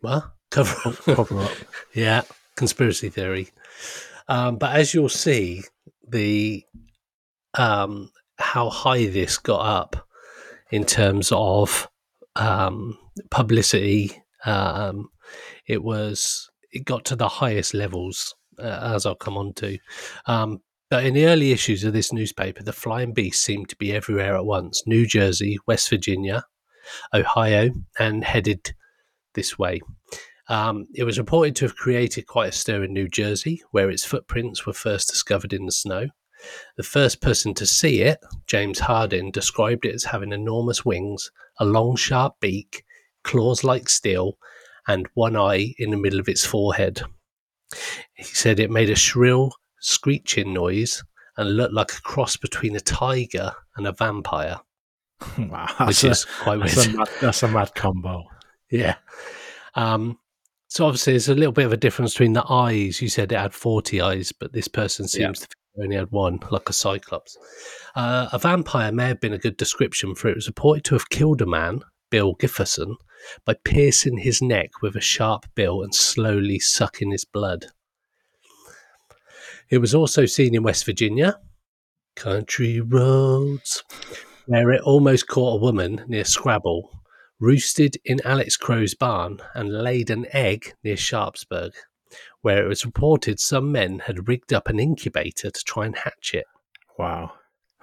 what? 0.00 0.30
Cover 0.50 0.88
up. 0.88 0.96
Cover 1.04 1.40
up. 1.42 1.52
yeah, 1.94 2.22
conspiracy 2.56 3.08
theory. 3.08 3.48
Um, 4.28 4.56
but 4.56 4.76
as 4.76 4.94
you'll 4.94 5.08
see, 5.08 5.62
the 6.08 6.64
um, 7.54 8.10
how 8.38 8.70
high 8.70 9.06
this 9.06 9.38
got 9.38 9.60
up 9.60 10.06
in 10.70 10.84
terms 10.84 11.32
of 11.32 11.88
um, 12.36 12.96
publicity, 13.30 14.22
um, 14.44 15.08
it 15.66 15.82
was 15.82 16.50
it 16.72 16.84
got 16.84 17.04
to 17.06 17.16
the 17.16 17.28
highest 17.28 17.74
levels, 17.74 18.34
uh, 18.58 18.92
as 18.94 19.06
I'll 19.06 19.16
come 19.16 19.36
on 19.36 19.52
to. 19.54 19.78
Um, 20.26 20.60
but 20.88 21.04
in 21.04 21.14
the 21.14 21.26
early 21.26 21.52
issues 21.52 21.84
of 21.84 21.92
this 21.92 22.12
newspaper, 22.12 22.62
the 22.62 22.72
flying 22.72 23.12
beast 23.12 23.42
seemed 23.42 23.68
to 23.70 23.76
be 23.76 23.92
everywhere 23.92 24.36
at 24.36 24.44
once: 24.46 24.82
New 24.86 25.06
Jersey, 25.06 25.58
West 25.66 25.88
Virginia, 25.90 26.44
Ohio, 27.14 27.70
and 27.98 28.24
headed 28.24 28.74
this 29.34 29.58
way. 29.58 29.80
Um, 30.48 30.86
it 30.94 31.04
was 31.04 31.18
reported 31.18 31.54
to 31.56 31.66
have 31.66 31.76
created 31.76 32.26
quite 32.26 32.48
a 32.48 32.52
stir 32.52 32.84
in 32.84 32.92
New 32.92 33.08
Jersey, 33.08 33.62
where 33.70 33.90
its 33.90 34.04
footprints 34.04 34.66
were 34.66 34.72
first 34.72 35.08
discovered 35.08 35.52
in 35.52 35.66
the 35.66 35.72
snow. 35.72 36.08
The 36.76 36.82
first 36.82 37.20
person 37.20 37.54
to 37.54 37.66
see 37.66 38.02
it, 38.02 38.18
James 38.46 38.80
Hardin, 38.80 39.30
described 39.30 39.84
it 39.84 39.94
as 39.94 40.04
having 40.04 40.32
enormous 40.32 40.84
wings, 40.84 41.30
a 41.58 41.64
long, 41.64 41.96
sharp 41.96 42.34
beak, 42.40 42.84
claws 43.22 43.62
like 43.62 43.88
steel, 43.88 44.38
and 44.88 45.08
one 45.14 45.36
eye 45.36 45.74
in 45.78 45.90
the 45.90 45.96
middle 45.96 46.18
of 46.18 46.28
its 46.28 46.44
forehead. 46.44 47.02
He 48.14 48.24
said 48.24 48.58
it 48.58 48.70
made 48.70 48.90
a 48.90 48.96
shrill, 48.96 49.52
screeching 49.80 50.52
noise 50.52 51.04
and 51.36 51.56
looked 51.56 51.74
like 51.74 51.92
a 51.92 52.02
cross 52.02 52.36
between 52.36 52.74
a 52.74 52.80
tiger 52.80 53.52
and 53.76 53.86
a 53.86 53.92
vampire, 53.92 54.58
Wow. 55.38 55.66
which 55.86 56.02
That's, 56.02 56.04
a, 56.04 56.10
is 56.10 56.24
quite 56.24 56.60
that's, 56.60 56.76
weird. 56.76 56.94
a 56.94 56.98
mad, 56.98 57.08
that's 57.20 57.42
a 57.42 57.48
mad 57.48 57.74
combo. 57.74 58.24
Yeah. 58.70 58.96
Um, 59.74 60.18
so 60.68 60.86
obviously, 60.86 61.14
there's 61.14 61.28
a 61.28 61.34
little 61.34 61.52
bit 61.52 61.66
of 61.66 61.72
a 61.72 61.76
difference 61.76 62.12
between 62.14 62.32
the 62.34 62.44
eyes. 62.50 63.02
You 63.02 63.08
said 63.08 63.32
it 63.32 63.38
had 63.38 63.52
40 63.54 64.00
eyes, 64.00 64.32
but 64.32 64.52
this 64.52 64.68
person 64.68 65.04
Yeah. 65.04 65.26
seems 65.26 65.40
to 65.40 65.46
think 65.46 65.54
it 65.76 65.82
only 65.84 65.96
had 65.96 66.10
one, 66.12 66.38
like 66.50 66.68
a 66.68 66.72
cyclops. 66.72 67.36
Uh, 67.96 68.28
a 68.32 68.38
vampire 68.38 68.92
may 68.92 69.08
have 69.08 69.20
been 69.20 69.32
a 69.32 69.38
good 69.38 69.56
description, 69.56 70.14
for 70.14 70.28
it 70.28 70.36
was 70.36 70.46
reported 70.46 70.84
to 70.84 70.94
have 70.94 71.10
killed 71.10 71.42
a 71.42 71.46
man, 71.46 71.80
Bill 72.10 72.34
Gifferson, 72.36 72.94
by 73.44 73.54
piercing 73.64 74.18
his 74.18 74.40
neck 74.40 74.70
with 74.82 74.94
a 74.96 75.00
sharp 75.00 75.46
bill 75.54 75.82
and 75.82 75.94
slowly 75.94 76.58
sucking 76.60 77.10
his 77.10 77.24
blood. 77.24 77.66
It 79.68 79.78
was 79.78 79.94
also 79.94 80.26
seen 80.26 80.54
in 80.54 80.62
West 80.62 80.84
Virginia, 80.84 81.38
country 82.16 82.80
roads, 82.80 83.82
where 84.50 84.72
it 84.72 84.82
almost 84.82 85.28
caught 85.28 85.54
a 85.54 85.62
woman 85.62 86.04
near 86.08 86.24
Scrabble, 86.24 86.90
roosted 87.38 87.96
in 88.04 88.20
Alex 88.24 88.56
Crow's 88.56 88.96
barn, 88.96 89.38
and 89.54 89.72
laid 89.72 90.10
an 90.10 90.26
egg 90.32 90.74
near 90.82 90.96
Sharpsburg, 90.96 91.70
where 92.40 92.64
it 92.64 92.66
was 92.66 92.84
reported 92.84 93.38
some 93.38 93.70
men 93.70 94.00
had 94.00 94.26
rigged 94.26 94.52
up 94.52 94.68
an 94.68 94.80
incubator 94.80 95.52
to 95.52 95.64
try 95.64 95.86
and 95.86 95.96
hatch 95.98 96.34
it. 96.34 96.46
Wow. 96.98 97.34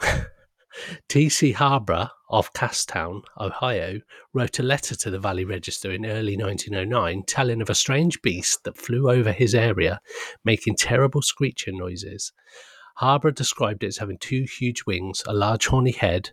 T.C. 1.08 1.54
Harborough 1.54 2.10
of 2.30 2.52
Casstown, 2.52 3.22
Ohio, 3.40 4.02
wrote 4.34 4.60
a 4.60 4.64
letter 4.64 4.94
to 4.96 5.10
the 5.10 5.20
Valley 5.20 5.46
Register 5.46 5.90
in 5.92 6.06
early 6.06 6.36
1909 6.36 7.24
telling 7.28 7.62
of 7.62 7.70
a 7.70 7.76
strange 7.76 8.22
beast 8.22 8.66
that 8.66 8.76
flew 8.76 9.10
over 9.10 9.32
his 9.32 9.56
area, 9.56 10.02
making 10.44 10.76
terrible 10.76 11.22
screeching 11.22 11.78
noises. 11.78 12.34
Harborough 12.96 13.32
described 13.32 13.86
it 13.86 13.88
as 13.88 13.98
having 14.00 14.18
two 14.18 14.46
huge 14.60 14.86
wings, 14.86 15.24
a 15.26 15.34
large 15.34 15.68
horny 15.68 15.92
head, 15.92 16.32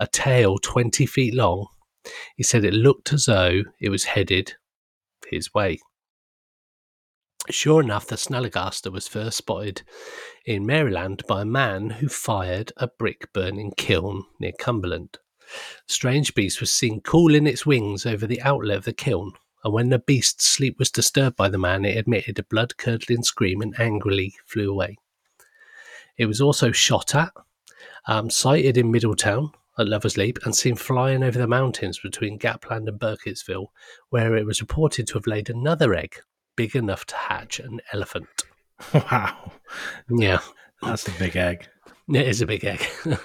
a 0.00 0.06
tail 0.06 0.58
20 0.58 1.06
feet 1.06 1.34
long. 1.34 1.66
He 2.34 2.42
said 2.42 2.64
it 2.64 2.72
looked 2.72 3.12
as 3.12 3.26
though 3.26 3.62
it 3.78 3.90
was 3.90 4.04
headed 4.04 4.54
his 5.28 5.52
way. 5.54 5.78
Sure 7.50 7.82
enough, 7.82 8.06
the 8.06 8.16
Snallygaster 8.16 8.90
was 8.90 9.08
first 9.08 9.36
spotted 9.36 9.82
in 10.44 10.66
Maryland 10.66 11.22
by 11.28 11.42
a 11.42 11.46
man 11.46 11.90
who 11.90 12.08
fired 12.08 12.72
a 12.76 12.88
brick 12.88 13.32
burning 13.32 13.72
kiln 13.76 14.24
near 14.38 14.52
Cumberland. 14.58 15.18
Strange 15.86 16.34
beast 16.34 16.60
was 16.60 16.72
seen 16.72 17.00
cooling 17.00 17.46
its 17.46 17.66
wings 17.66 18.06
over 18.06 18.26
the 18.26 18.40
outlet 18.42 18.78
of 18.78 18.84
the 18.84 18.92
kiln, 18.92 19.32
and 19.64 19.72
when 19.72 19.90
the 19.90 19.98
beast's 19.98 20.48
sleep 20.48 20.78
was 20.78 20.90
disturbed 20.90 21.36
by 21.36 21.48
the 21.48 21.58
man, 21.58 21.84
it 21.84 22.06
emitted 22.06 22.38
a 22.38 22.44
blood 22.44 22.76
curdling 22.76 23.22
scream 23.22 23.60
and 23.60 23.78
angrily 23.80 24.34
flew 24.46 24.70
away. 24.70 24.96
It 26.16 26.26
was 26.26 26.40
also 26.40 26.72
shot 26.72 27.14
at, 27.14 27.32
um, 28.06 28.30
sighted 28.30 28.76
in 28.76 28.90
Middletown 28.90 29.52
at 29.80 29.88
Lover's 29.88 30.16
Leap, 30.16 30.38
and 30.44 30.54
seen 30.54 30.76
flying 30.76 31.22
over 31.22 31.38
the 31.38 31.46
mountains 31.46 31.98
between 31.98 32.38
Gapland 32.38 32.88
and 32.88 33.00
Burkittsville, 33.00 33.66
where 34.10 34.36
it 34.36 34.46
was 34.46 34.60
reported 34.60 35.06
to 35.08 35.14
have 35.14 35.26
laid 35.26 35.50
another 35.50 35.94
egg 35.94 36.16
big 36.56 36.76
enough 36.76 37.04
to 37.06 37.16
hatch 37.16 37.58
an 37.60 37.80
elephant. 37.92 38.28
Wow. 38.94 39.52
Yeah, 40.08 40.40
That's 40.82 41.06
a 41.06 41.12
big 41.12 41.36
egg. 41.36 41.68
it 42.08 42.26
is 42.26 42.40
a 42.40 42.46
big 42.46 42.64
egg. 42.64 42.86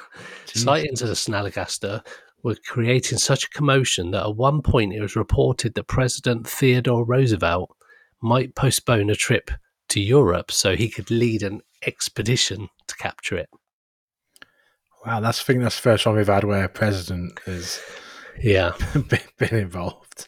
Sightings 0.45 1.01
of 1.01 1.07
the 1.07 1.15
Snallygaster 1.15 2.05
were 2.43 2.55
creating 2.67 3.17
such 3.17 3.45
a 3.45 3.50
commotion 3.50 4.12
that 4.12 4.24
at 4.24 4.35
one 4.35 4.62
point 4.62 4.93
it 4.93 5.01
was 5.01 5.15
reported 5.15 5.74
that 5.74 5.88
President 5.88 6.47
Theodore 6.47 7.05
Roosevelt 7.05 7.75
might 8.21 8.53
postpone 8.55 9.09
a 9.09 9.15
trip 9.15 9.50
to 9.89 10.00
Europe 10.00 10.51
so 10.51 10.75
he 10.75 10.89
could 10.89 11.09
lead 11.09 11.41
an 11.41 11.62
expedition 11.85 12.69
to 12.88 12.95
capture 12.97 13.38
it. 13.38 13.50
Wow, 15.05 15.19
that's 15.19 15.39
I 15.41 15.43
think 15.43 15.62
that's 15.62 15.75
the 15.75 15.81
first 15.83 16.05
one 16.05 16.15
we've 16.15 16.27
had 16.27 16.43
where 16.43 16.63
a 16.65 16.69
president 16.69 17.39
has 17.45 17.79
Yeah, 18.41 18.74
been, 18.93 19.19
been 19.38 19.55
involved. 19.55 20.27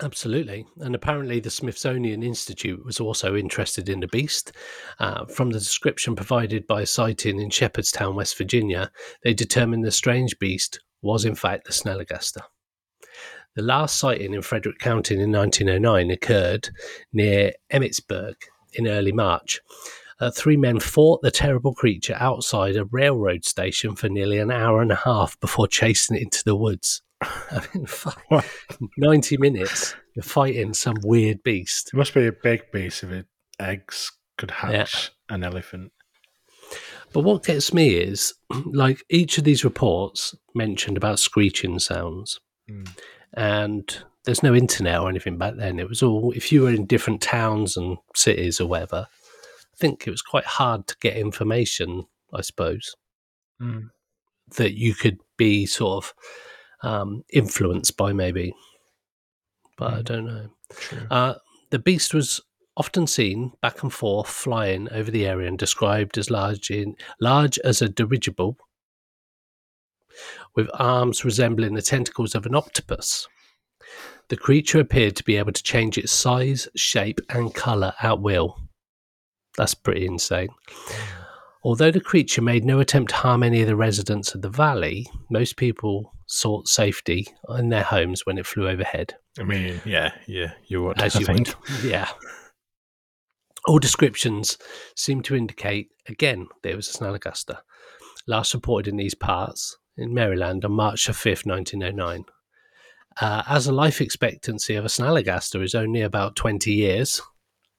absolutely. 0.00 0.66
And 0.78 0.94
apparently, 0.94 1.40
the 1.40 1.50
Smithsonian 1.50 2.22
Institute 2.22 2.84
was 2.84 2.98
also 3.00 3.36
interested 3.36 3.88
in 3.88 4.00
the 4.00 4.08
beast. 4.08 4.52
Uh, 4.98 5.26
from 5.26 5.50
the 5.50 5.58
description 5.58 6.16
provided 6.16 6.66
by 6.66 6.82
a 6.82 6.86
sighting 6.86 7.38
in 7.40 7.50
Shepherdstown, 7.50 8.14
West 8.16 8.36
Virginia, 8.38 8.90
they 9.24 9.34
determined 9.34 9.84
the 9.84 9.92
strange 9.92 10.38
beast 10.38 10.80
was 11.02 11.24
in 11.24 11.34
fact 11.34 11.66
the 11.66 11.72
Snallygaster. 11.72 12.42
The 13.54 13.62
last 13.62 13.96
sighting 13.98 14.32
in 14.32 14.40
Frederick 14.40 14.78
County 14.78 15.14
in 15.20 15.30
1909 15.30 16.10
occurred 16.10 16.70
near 17.12 17.52
Emmitsburg 17.70 18.34
in 18.72 18.86
early 18.88 19.12
March. 19.12 19.60
Uh, 20.22 20.30
three 20.30 20.56
men 20.56 20.78
fought 20.78 21.20
the 21.22 21.30
terrible 21.32 21.74
creature 21.74 22.16
outside 22.20 22.76
a 22.76 22.84
railroad 22.86 23.44
station 23.44 23.96
for 23.96 24.08
nearly 24.08 24.38
an 24.38 24.52
hour 24.52 24.80
and 24.80 24.92
a 24.92 24.96
half 24.96 25.38
before 25.40 25.66
chasing 25.66 26.16
it 26.16 26.22
into 26.22 26.44
the 26.44 26.54
woods. 26.54 27.02
I 27.20 27.60
mean, 27.74 27.86
fuck, 27.86 28.22
What? 28.28 28.46
90 28.96 29.36
minutes, 29.38 29.96
you're 30.14 30.22
fighting 30.22 30.74
some 30.74 30.94
weird 31.02 31.42
beast. 31.42 31.90
It 31.92 31.96
must 31.96 32.14
be 32.14 32.26
a 32.26 32.32
big 32.32 32.70
beast 32.70 33.02
if 33.02 33.10
it 33.10 33.26
eggs 33.58 34.12
could 34.38 34.52
hatch 34.52 35.10
an 35.28 35.42
elephant. 35.42 35.90
But 37.12 37.20
what 37.24 37.44
gets 37.44 37.74
me 37.74 37.94
is 37.96 38.32
like 38.66 39.02
each 39.10 39.38
of 39.38 39.44
these 39.44 39.64
reports 39.64 40.34
mentioned 40.54 40.96
about 40.96 41.18
screeching 41.18 41.78
sounds, 41.80 42.38
Mm. 42.70 42.88
and 43.34 43.98
there's 44.24 44.44
no 44.44 44.54
internet 44.54 45.00
or 45.00 45.08
anything 45.08 45.36
back 45.36 45.54
then. 45.56 45.80
It 45.80 45.88
was 45.88 46.00
all 46.00 46.30
if 46.30 46.52
you 46.52 46.62
were 46.62 46.70
in 46.70 46.86
different 46.86 47.20
towns 47.20 47.76
and 47.76 47.98
cities 48.14 48.60
or 48.60 48.68
whatever. 48.68 49.08
I 49.82 49.84
think 49.84 50.06
it 50.06 50.12
was 50.12 50.22
quite 50.22 50.44
hard 50.44 50.86
to 50.86 50.96
get 51.00 51.16
information. 51.16 52.06
I 52.32 52.42
suppose 52.42 52.94
Mm. 53.60 53.90
that 54.56 54.74
you 54.78 54.94
could 54.94 55.18
be 55.36 55.66
sort 55.66 56.04
of 56.04 56.14
um, 56.84 57.24
influenced 57.32 57.96
by, 57.96 58.12
maybe, 58.12 58.54
but 59.76 59.92
I 59.94 59.98
Mm. 59.98 60.04
don't 60.04 60.24
know. 60.26 60.50
Uh, 61.10 61.34
the 61.70 61.80
beast 61.80 62.14
was 62.14 62.40
often 62.76 63.08
seen 63.08 63.52
back 63.60 63.82
and 63.82 63.92
forth 63.92 64.28
flying 64.28 64.88
over 64.92 65.10
the 65.10 65.26
area 65.26 65.48
and 65.48 65.58
described 65.58 66.16
as 66.16 66.30
large 66.30 66.70
in 66.70 66.94
large 67.20 67.58
as 67.60 67.82
a 67.82 67.88
dirigible 67.88 68.56
with 70.54 70.68
arms 70.74 71.24
resembling 71.24 71.74
the 71.74 71.82
tentacles 71.82 72.36
of 72.36 72.46
an 72.46 72.54
octopus. 72.54 73.26
The 74.28 74.36
creature 74.36 74.78
appeared 74.78 75.16
to 75.16 75.24
be 75.24 75.36
able 75.36 75.52
to 75.52 75.62
change 75.62 75.98
its 75.98 76.12
size, 76.12 76.68
shape, 76.76 77.20
and 77.28 77.52
colour 77.54 77.94
at 78.00 78.20
will. 78.20 78.58
That's 79.56 79.74
pretty 79.74 80.06
insane. 80.06 80.48
Although 81.64 81.90
the 81.90 82.00
creature 82.00 82.42
made 82.42 82.64
no 82.64 82.80
attempt 82.80 83.10
to 83.10 83.16
harm 83.16 83.42
any 83.42 83.60
of 83.60 83.68
the 83.68 83.76
residents 83.76 84.34
of 84.34 84.42
the 84.42 84.48
valley, 84.48 85.06
most 85.30 85.56
people 85.56 86.12
sought 86.26 86.66
safety 86.66 87.28
in 87.56 87.68
their 87.68 87.84
homes 87.84 88.26
when 88.26 88.38
it 88.38 88.46
flew 88.46 88.68
overhead. 88.68 89.14
I 89.38 89.44
mean, 89.44 89.80
yeah, 89.84 90.12
yeah, 90.26 90.52
you 90.66 90.82
would. 90.82 91.00
As 91.00 91.14
I 91.16 91.20
you 91.20 91.26
think. 91.26 91.48
would. 91.48 91.84
Yeah. 91.84 92.08
All 93.66 93.78
descriptions 93.78 94.58
seem 94.96 95.22
to 95.22 95.36
indicate, 95.36 95.90
again, 96.08 96.48
there 96.64 96.74
was 96.74 96.88
a 96.88 96.98
Snallygaster, 96.98 97.58
last 98.26 98.54
reported 98.54 98.90
in 98.90 98.96
these 98.96 99.14
parts 99.14 99.76
in 99.96 100.12
Maryland 100.12 100.64
on 100.64 100.72
March 100.72 101.06
the 101.06 101.12
5th, 101.12 101.46
1909. 101.46 102.24
Uh, 103.20 103.42
as 103.46 103.66
the 103.66 103.72
life 103.72 104.00
expectancy 104.00 104.74
of 104.74 104.84
a 104.84 104.88
Snallygaster 104.88 105.62
is 105.62 105.76
only 105.76 106.00
about 106.00 106.34
20 106.34 106.72
years, 106.72 107.22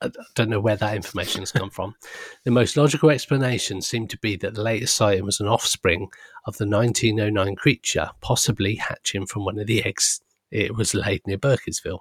I 0.04 0.10
don't 0.36 0.50
know 0.50 0.60
where 0.60 0.76
that 0.76 0.96
information 0.96 1.42
has 1.42 1.52
come 1.52 1.70
from. 1.70 1.96
The 2.44 2.52
most 2.52 2.78
logical 2.78 3.10
explanation 3.10 3.82
seemed 3.82 4.10
to 4.12 4.18
be 4.18 4.36
that 4.38 4.56
the 4.56 4.62
latest 4.62 4.96
sighting 4.96 5.26
was 5.26 5.40
an 5.40 5.48
offspring 5.48 6.10
of 6.46 6.58
the 6.58 6.68
1909 6.68 7.56
creature, 7.56 8.12
possibly 8.22 8.76
hatching 8.76 9.26
from 9.26 9.46
one 9.46 9.60
of 9.60 9.68
the 9.68 9.84
eggs 9.84 10.22
it 10.52 10.76
was 10.76 10.94
laid 10.94 11.22
near 11.26 11.38
Burkittsville. 11.38 12.00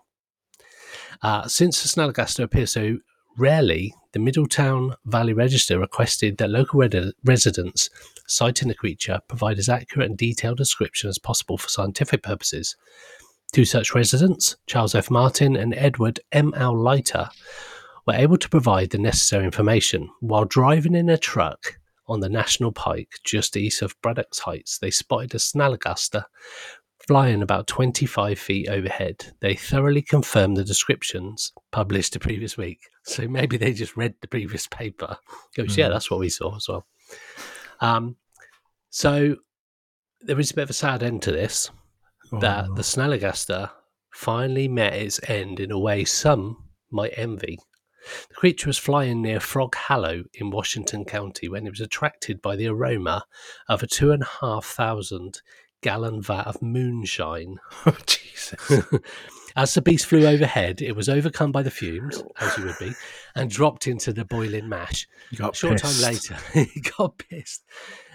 Uh, 1.22 1.46
since 1.46 1.82
the 1.82 1.88
Snallygaster 1.88 2.42
appears 2.42 2.72
so 2.72 2.98
rarely, 3.38 3.94
the 4.12 4.18
Middletown 4.18 4.94
Valley 5.06 5.32
Register 5.32 5.78
requested 5.78 6.36
that 6.36 6.50
local 6.50 6.86
residents 7.24 7.88
sighting 8.26 8.68
the 8.68 8.74
creature 8.74 9.20
provide 9.28 9.58
as 9.58 9.68
accurate 9.68 10.10
and 10.10 10.18
detailed 10.18 10.58
description 10.58 11.08
as 11.08 11.18
possible 11.18 11.56
for 11.56 11.68
scientific 11.68 12.22
purposes. 12.22 12.76
Two 13.52 13.64
such 13.64 13.94
residents, 13.94 14.56
Charles 14.66 14.94
F. 14.94 15.10
Martin 15.10 15.56
and 15.56 15.74
Edward 15.74 16.20
M. 16.32 16.52
L. 16.56 16.76
Leiter, 16.76 17.28
were 18.06 18.14
able 18.14 18.36
to 18.38 18.48
provide 18.48 18.90
the 18.90 18.98
necessary 18.98 19.44
information. 19.44 20.08
While 20.20 20.44
driving 20.44 20.94
in 20.94 21.08
a 21.08 21.18
truck 21.18 21.78
on 22.08 22.20
the 22.20 22.28
National 22.28 22.72
Pike 22.72 23.12
just 23.24 23.56
east 23.56 23.82
of 23.82 23.94
Braddock's 24.02 24.40
Heights, 24.40 24.78
they 24.78 24.90
spotted 24.90 25.34
a 25.34 25.38
Snallygaster 25.38 26.24
flying 27.06 27.42
about 27.42 27.66
25 27.66 28.38
feet 28.38 28.68
overhead. 28.68 29.32
They 29.40 29.54
thoroughly 29.54 30.02
confirmed 30.02 30.56
the 30.56 30.64
descriptions 30.64 31.52
published 31.72 32.12
the 32.12 32.20
previous 32.20 32.56
week. 32.56 32.78
So 33.04 33.26
maybe 33.26 33.56
they 33.56 33.72
just 33.72 33.96
read 33.96 34.14
the 34.20 34.28
previous 34.28 34.66
paper. 34.68 35.16
Goes, 35.56 35.76
yeah, 35.76 35.88
Mhm. 35.88 35.92
that's 35.92 36.10
what 36.10 36.20
we 36.20 36.28
saw 36.28 36.56
as 36.56 36.66
well. 36.68 36.86
Um, 37.80 38.16
so 38.90 39.36
there 40.20 40.38
is 40.38 40.52
a 40.52 40.54
bit 40.54 40.62
of 40.62 40.70
a 40.70 40.74
sad 40.74 41.02
end 41.02 41.22
to 41.22 41.32
this 41.32 41.70
that 42.40 42.66
Oh, 42.70 42.74
the 42.74 42.82
Snallygaster 42.82 43.70
finally 44.12 44.68
met 44.68 44.92
its 44.94 45.20
end 45.28 45.58
in 45.58 45.72
a 45.72 45.78
way 45.78 46.04
some 46.04 46.68
might 46.90 47.14
envy. 47.16 47.58
The 48.28 48.34
creature 48.34 48.68
was 48.68 48.78
flying 48.78 49.22
near 49.22 49.40
Frog 49.40 49.74
Hollow 49.74 50.24
in 50.34 50.50
Washington 50.50 51.04
County 51.04 51.48
when 51.48 51.66
it 51.66 51.70
was 51.70 51.80
attracted 51.80 52.42
by 52.42 52.56
the 52.56 52.66
aroma 52.68 53.24
of 53.68 53.82
a 53.82 53.86
two 53.86 54.12
and 54.12 54.22
a 54.22 54.28
half 54.40 54.64
thousand 54.64 55.40
gallon 55.82 56.22
vat 56.22 56.46
of 56.46 56.62
moonshine. 56.62 57.58
oh, 57.86 57.96
Jesus. 58.06 58.82
As 59.56 59.74
the 59.74 59.82
beast 59.82 60.06
flew 60.06 60.26
overhead, 60.26 60.80
it 60.80 60.96
was 60.96 61.10
overcome 61.10 61.52
by 61.52 61.62
the 61.62 61.70
fumes, 61.70 62.22
as 62.40 62.56
you 62.56 62.64
would 62.64 62.78
be, 62.80 62.92
and 63.34 63.50
dropped 63.50 63.86
into 63.86 64.10
the 64.12 64.24
boiling 64.24 64.66
mash. 64.66 65.06
You 65.30 65.38
got 65.38 65.52
A 65.52 65.56
short 65.56 65.82
pissed. 65.82 66.02
time 66.02 66.10
later, 66.12 66.36
he 66.72 66.80
got 66.80 67.18
pissed. 67.18 67.62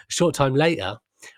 A 0.09 0.11
short 0.11 0.33
time 0.33 0.55
later, 0.55 0.97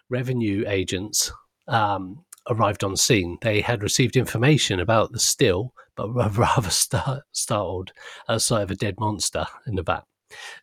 revenue 0.10 0.64
agents 0.68 1.34
um, 1.68 2.24
arrived 2.50 2.84
on 2.84 2.98
scene. 2.98 3.38
They 3.42 3.62
had 3.62 3.84
received 3.84 4.16
information 4.16 4.80
about 4.80 5.12
the 5.12 5.20
still, 5.20 5.74
but 5.96 6.14
were 6.14 6.30
rather 6.34 6.70
star- 6.70 7.24
startled 7.32 7.92
at 8.28 8.34
the 8.34 8.40
sight 8.40 8.64
of 8.64 8.72
a 8.72 8.76
dead 8.76 8.96
monster 9.00 9.46
in 9.68 9.76
the 9.76 9.84
vat. 9.84 10.04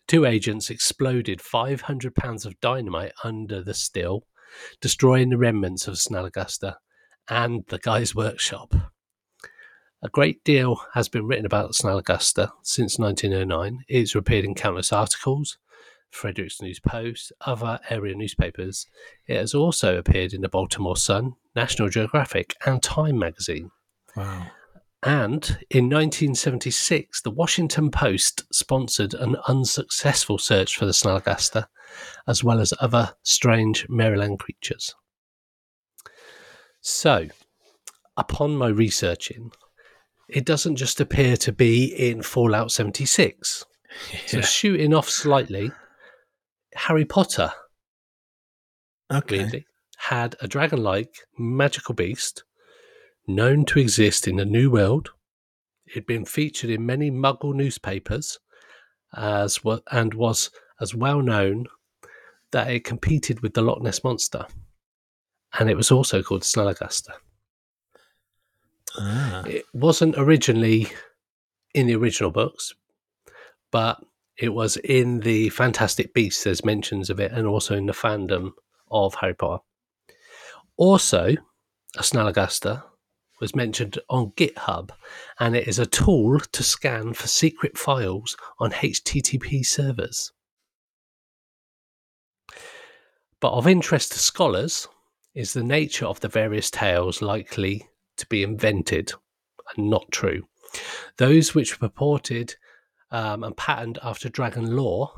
Two 0.07 0.25
agents 0.25 0.71
exploded 0.71 1.41
500 1.41 2.15
pounds 2.15 2.47
of 2.47 2.61
dynamite 2.61 3.13
under 3.25 3.63
the 3.63 3.75
still, 3.75 4.27
destroying 4.81 5.31
the 5.31 5.39
remnants 5.39 5.89
of 5.89 5.95
Snallygaster 5.95 6.77
and 7.29 7.65
the 7.69 7.79
guy's 7.79 8.15
workshop. 8.15 8.75
A 10.03 10.09
great 10.09 10.45
deal 10.45 10.81
has 10.95 11.09
been 11.09 11.27
written 11.27 11.47
about 11.47 11.73
Snallygaster 11.73 12.51
since 12.63 12.99
1909. 12.99 13.81
It's 13.89 14.15
appeared 14.15 14.45
in 14.45 14.55
countless 14.55 14.93
articles, 14.93 15.59
Fredericks 16.17 16.61
News 16.61 16.81
Post, 16.81 17.33
other 17.43 17.79
area 17.91 18.15
newspapers. 18.15 18.87
It 19.27 19.37
has 19.37 19.55
also 19.55 19.97
appeared 19.97 20.33
in 20.33 20.41
the 20.41 20.49
Baltimore 20.49 20.97
Sun, 20.97 21.35
National 21.55 21.89
Geographic, 21.89 22.55
and 22.65 22.83
Time 22.83 23.19
magazine. 23.19 23.71
Wow. 24.17 24.47
And 25.03 25.45
in 25.71 25.85
1976, 25.91 27.21
the 27.21 27.31
Washington 27.31 27.91
Post 27.91 28.43
sponsored 28.53 29.15
an 29.15 29.37
unsuccessful 29.47 30.39
search 30.39 30.77
for 30.77 30.87
the 30.87 30.93
Snallygaster, 30.93 31.67
as 32.27 32.43
well 32.43 32.59
as 32.59 32.73
other 32.81 33.15
strange 33.23 33.87
Maryland 33.89 34.41
creatures. 34.41 34.95
So, 36.81 37.29
upon 38.17 38.57
my 38.57 38.69
researching, 38.69 39.53
it 40.29 40.45
doesn't 40.45 40.77
just 40.77 41.01
appear 41.01 41.37
to 41.37 41.53
be 41.53 41.85
in 41.85 42.23
Fallout 42.23 42.73
76. 42.73 43.65
So, 44.27 44.41
shooting 44.41 44.95
off 44.95 45.09
slightly, 45.09 45.71
Harry 46.77 47.05
Potter 47.05 47.53
Okay. 49.13 49.39
weirdly, 49.39 49.67
had 49.99 50.37
a 50.41 50.49
dragon 50.49 50.83
like 50.83 51.15
magical 51.39 51.95
beast 51.95 52.45
known 53.27 53.65
to 53.67 53.79
exist 53.79 54.27
in 54.27 54.37
the 54.37 54.45
New 54.45 54.71
World. 54.71 55.11
It'd 55.87 56.07
been 56.07 56.25
featured 56.25 56.71
in 56.71 56.85
many 56.87 57.11
Muggle 57.11 57.55
newspapers 57.55 58.39
as 59.15 59.63
well, 59.63 59.83
and 59.91 60.13
was 60.15 60.51
as 60.81 60.95
well 60.95 61.23
known 61.23 61.67
that 62.51 62.71
it 62.71 62.85
competed 62.85 63.41
with 63.41 63.55
the 63.55 63.63
Loch 63.63 63.81
Ness 63.81 64.03
Monster. 64.05 64.47
And 65.59 65.71
it 65.71 65.77
was 65.77 65.91
also 65.91 66.23
called 66.23 66.43
Snallygaster. 66.43 67.15
Ah. 68.99 69.45
It 69.45 69.65
wasn't 69.73 70.17
originally 70.19 70.89
in 71.75 71.87
the 71.87 71.95
original 71.97 72.31
books, 72.31 72.75
but 73.71 73.99
it 74.39 74.51
was 74.51 74.77
in 74.79 75.21
the 75.21 75.49
Fantastic 75.51 76.13
Beasts. 76.13 76.45
There's 76.45 76.65
mentions 76.65 77.11
of 77.11 77.21
it, 77.21 77.33
and 77.33 77.47
also 77.47 77.75
in 77.75 77.87
the 77.87 77.93
fandom 77.93 78.53
of 78.91 79.15
Harry 79.17 79.35
Potter. 79.35 79.63
Also, 80.77 81.37
a 81.97 82.03
Snallygaster 82.03 82.83
was 83.41 83.55
mentioned 83.55 83.99
on 84.09 84.33
GitHub, 84.33 84.91
and 85.39 85.57
it 85.57 85.69
is 85.69 85.79
a 85.79 85.87
tool 85.87 86.39
to 86.41 86.63
scan 86.63 87.13
for 87.15 87.27
secret 87.27 87.77
files 87.79 88.37
on 88.59 88.73
HTTP 88.73 89.65
servers. 89.65 90.33
But 93.41 93.53
of 93.53 93.67
interest 93.67 94.13
to 94.13 94.19
scholars 94.19 94.89
is 95.35 95.53
the 95.53 95.63
nature 95.63 96.07
of 96.07 96.21
the 96.21 96.29
various 96.29 96.71
tales 96.71 97.21
likely 97.21 97.89
to 98.17 98.27
be 98.27 98.43
invented 98.43 99.13
and 99.77 99.91
not 99.91 100.11
true. 100.11 100.47
Those 101.19 101.55
which 101.55 101.79
purported 101.79 102.57
um, 103.11 103.45
and 103.45 103.57
patterned 103.57 103.99
after 104.03 104.29
dragon 104.29 104.77
lore, 104.77 105.11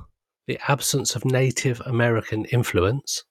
the 0.47 0.59
absence 0.69 1.15
of 1.15 1.25
Native 1.25 1.81
American 1.87 2.45
influence, 2.47 3.25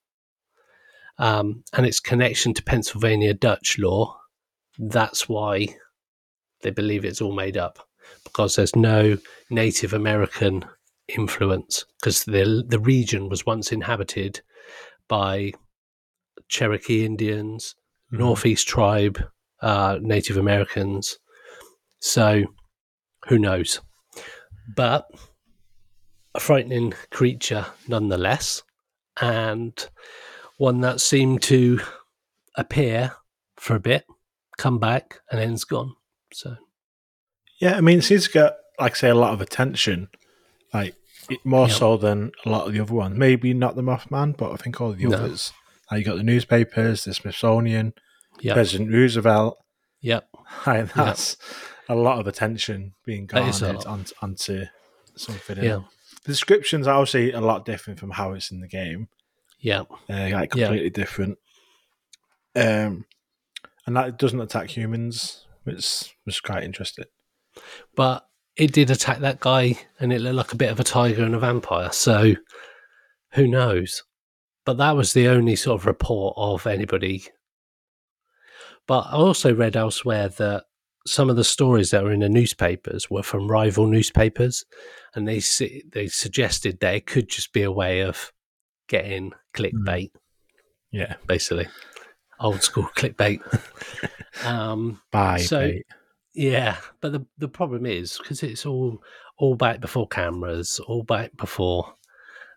um, 1.20 1.64
and 1.74 1.86
its 1.86 2.00
connection 2.00 2.54
to 2.54 2.64
Pennsylvania 2.64 3.34
Dutch 3.34 3.78
lore, 3.80 4.16
that's 4.78 5.28
why 5.28 5.68
they 6.62 6.70
believe 6.70 7.06
it's 7.06 7.22
all 7.22 7.34
made 7.34 7.58
up 7.58 7.80
because 8.24 8.56
there's 8.56 8.76
no 8.76 9.18
Native 9.50 9.94
American 9.94 10.66
influence 11.08 11.86
because 12.00 12.26
the 12.26 12.64
the 12.68 12.80
region 12.80 13.30
was 13.30 13.46
once 13.46 13.72
inhabited 13.72 14.42
by 15.08 15.54
Cherokee 16.50 17.06
Indians, 17.06 17.76
Mhm. 18.12 18.20
Northeast 18.20 18.68
tribe, 18.68 19.18
uh, 19.62 19.98
Native 20.02 20.38
Americans. 20.38 21.18
So 22.00 22.44
who 23.28 23.40
knows? 23.40 23.82
But 24.76 25.10
a 26.36 26.40
frightening 26.40 26.94
creature 27.12 27.66
nonetheless, 27.88 28.64
and 29.22 29.74
one 30.58 30.82
that 30.82 31.02
seemed 31.02 31.42
to 31.44 31.80
appear 32.56 33.14
for 33.56 33.76
a 33.76 33.80
bit, 33.80 34.06
come 34.58 34.80
back, 34.80 35.22
and 35.32 35.40
then's 35.40 35.64
gone. 35.64 35.96
So 36.34 36.56
Yeah, 37.60 37.76
I 37.78 37.82
mean, 37.82 38.00
it 38.00 38.04
seems 38.04 38.26
to 38.28 38.32
get, 38.32 38.58
like 38.80 38.94
I 38.94 38.96
say, 38.96 39.10
a 39.10 39.16
lot 39.16 39.34
of 39.34 39.42
attention, 39.42 40.10
like 40.74 40.96
more 41.44 41.68
Yeah. 41.68 41.74
so 41.74 41.98
than 41.98 42.32
a 42.46 42.50
lot 42.50 42.68
of 42.68 42.74
the 42.74 42.80
other 42.80 42.94
ones. 42.94 43.18
Maybe 43.18 43.54
not 43.54 43.76
the 43.76 43.82
Mothman, 43.82 44.36
but 44.38 44.52
I 44.52 44.56
think 44.58 44.80
all 44.82 44.94
the 44.94 45.06
No. 45.06 45.18
others. 45.18 45.54
Like 45.90 46.00
you 46.00 46.06
got 46.06 46.18
the 46.18 46.24
newspapers, 46.24 47.04
the 47.06 47.14
Smithsonian, 47.14 47.94
yeah, 48.42 48.54
President 48.54 48.92
Roosevelt. 48.92 49.58
Yep. 50.02 50.30
Like, 50.66 50.94
that's 50.94 51.36
a 51.90 51.96
lot 51.96 52.20
of 52.20 52.28
attention 52.28 52.94
being 53.06 53.28
That 53.28 53.48
is 53.48 53.62
a 53.62 53.66
garnered 53.66 53.86
lot. 53.86 53.88
on, 53.88 54.06
onto 54.22 54.66
something. 55.16 55.58
Yeah. 55.64 55.72
else. 55.72 55.86
The 56.24 56.32
descriptions 56.34 56.88
are 56.88 56.96
obviously 56.96 57.32
a 57.32 57.40
lot 57.42 57.66
different 57.66 58.00
from 58.00 58.12
how 58.12 58.34
it's 58.34 58.52
in 58.52 58.60
the 58.60 58.68
game. 58.68 59.08
yeah, 59.60 59.82
uh, 60.10 60.30
like 60.32 60.54
Yeah. 60.56 60.68
completely 60.68 60.90
different. 60.90 61.38
Um, 62.56 63.06
and 63.86 63.96
that 63.96 64.18
doesn't 64.18 64.42
attack 64.42 64.70
humans, 64.70 65.46
which 65.64 66.16
was 66.26 66.40
quite 66.42 66.64
interesting. 66.64 67.06
but 67.96 68.28
it 68.56 68.72
did 68.74 68.90
attack 68.92 69.20
that 69.20 69.40
guy 69.40 69.80
and 70.00 70.12
it 70.12 70.20
looked 70.20 70.36
like 70.36 70.52
a 70.54 70.58
bit 70.58 70.72
of 70.72 70.80
a 70.80 70.84
tiger 70.84 71.24
and 71.24 71.34
a 71.36 71.40
vampire 71.40 71.92
so 71.92 72.34
who 73.34 73.48
knows 73.48 74.04
but 74.66 74.78
that 74.78 74.96
was 74.96 75.14
the 75.14 75.28
only 75.28 75.56
sort 75.56 75.80
of 75.82 75.86
report 75.88 76.34
of 76.38 76.66
anybody 76.68 77.24
but 78.88 79.02
i 79.10 79.14
also 79.14 79.54
read 79.54 79.76
elsewhere 79.76 80.28
that 80.30 80.66
some 81.08 81.30
of 81.30 81.36
the 81.36 81.44
stories 81.44 81.92
that 81.92 82.04
were 82.04 82.12
in 82.12 82.20
the 82.20 82.30
newspapers 82.30 83.10
were 83.10 83.24
from 83.24 83.48
rival 83.50 83.88
newspapers 83.88 84.66
and 85.16 85.28
they 85.28 85.40
they 85.94 86.08
suggested 86.08 86.80
that 86.80 86.96
it 86.96 87.06
could 87.06 87.28
just 87.30 87.54
be 87.54 87.64
a 87.64 87.72
way 87.72 88.02
of 88.02 88.32
getting 88.88 89.32
clickbait 89.54 90.12
Yeah, 90.92 91.16
basically 91.26 91.68
old 92.40 92.62
school 92.62 92.90
clickbait 92.96 93.40
um 94.46 95.02
bye. 95.12 95.40
So- 95.40 95.62
mate. 95.62 95.86
yeah, 96.34 96.78
but 97.02 97.12
the 97.14 97.26
the 97.38 97.48
problem 97.48 97.86
is 97.86 98.18
because 98.18 98.44
it's 98.44 98.66
all 98.66 99.02
all 99.40 99.56
back 99.56 99.80
before 99.82 100.08
cameras, 100.08 100.80
all 100.88 101.04
back 101.04 101.36
before 101.38 101.94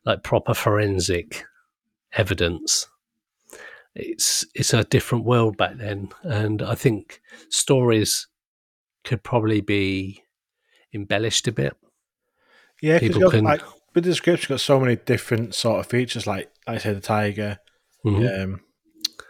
like 0.05 0.23
proper 0.23 0.55
forensic 0.55 1.45
evidence. 2.13 2.87
It's 3.95 4.45
it's 4.55 4.73
a 4.73 4.85
different 4.85 5.25
world 5.25 5.57
back 5.57 5.77
then, 5.77 6.11
and 6.23 6.63
I 6.63 6.75
think 6.75 7.21
stories 7.49 8.29
could 9.05 9.23
probably 9.23 9.61
be 9.61 10.23
embellished 10.93 11.47
a 11.49 11.53
bit. 11.53 11.77
yeah, 12.83 12.99
because 12.99 13.31
can- 13.33 13.45
like 13.45 13.63
with 13.95 14.05
the 14.05 14.11
description, 14.11 14.53
got 14.55 14.61
so 14.61 14.79
many 14.81 14.97
different 14.97 15.55
sort 15.55 15.81
of 15.81 15.87
features. 15.87 16.27
Like 16.27 16.51
like 16.67 16.77
I 16.77 16.79
said, 16.79 16.97
the 16.97 17.01
tiger, 17.01 17.59
Mhm. 18.05 18.43
um, 18.45 18.61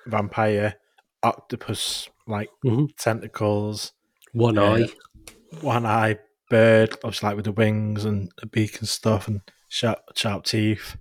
vampire, 0.06 0.76
octopus, 1.22 2.08
like 2.26 2.48
Mhm. 2.64 2.88
tentacles, 2.96 3.92
One 4.32 4.56
yeah. 4.56 4.62
eye, 4.62 4.88
one 5.60 5.86
eye 5.86 6.18
bird, 6.48 6.92
obviously 7.04 7.28
like 7.28 7.36
with 7.36 7.44
the 7.46 7.52
wings 7.52 8.04
and 8.04 8.30
the 8.38 8.46
beak 8.46 8.78
and 8.78 8.88
stuff, 8.88 9.28
and 9.28 9.40
sharp 9.68 9.98
sharp 10.16 10.44
teeth, 10.44 10.96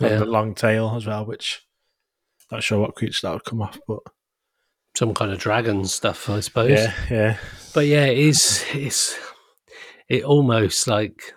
and 0.00 0.10
Yeah. 0.10 0.18
the 0.18 0.26
long 0.26 0.54
tail 0.54 0.92
as 0.96 1.06
well. 1.06 1.24
Which 1.24 1.62
not 2.50 2.62
sure 2.62 2.80
what 2.80 2.94
creature 2.96 3.26
that 3.26 3.32
would 3.34 3.44
come 3.44 3.62
off, 3.62 3.78
but 3.86 4.00
some 4.98 5.14
kind 5.14 5.30
of 5.30 5.38
dragon 5.38 5.84
stuff, 5.84 6.28
I 6.28 6.40
suppose. 6.40 6.70
yeah, 6.70 6.92
yeah, 7.10 7.36
But 7.72 7.86
yeah, 7.86 8.06
it 8.06 8.18
is 8.18 8.64
it's 8.74 9.16
it 10.08 10.24
almost 10.24 10.88
like 10.88 11.32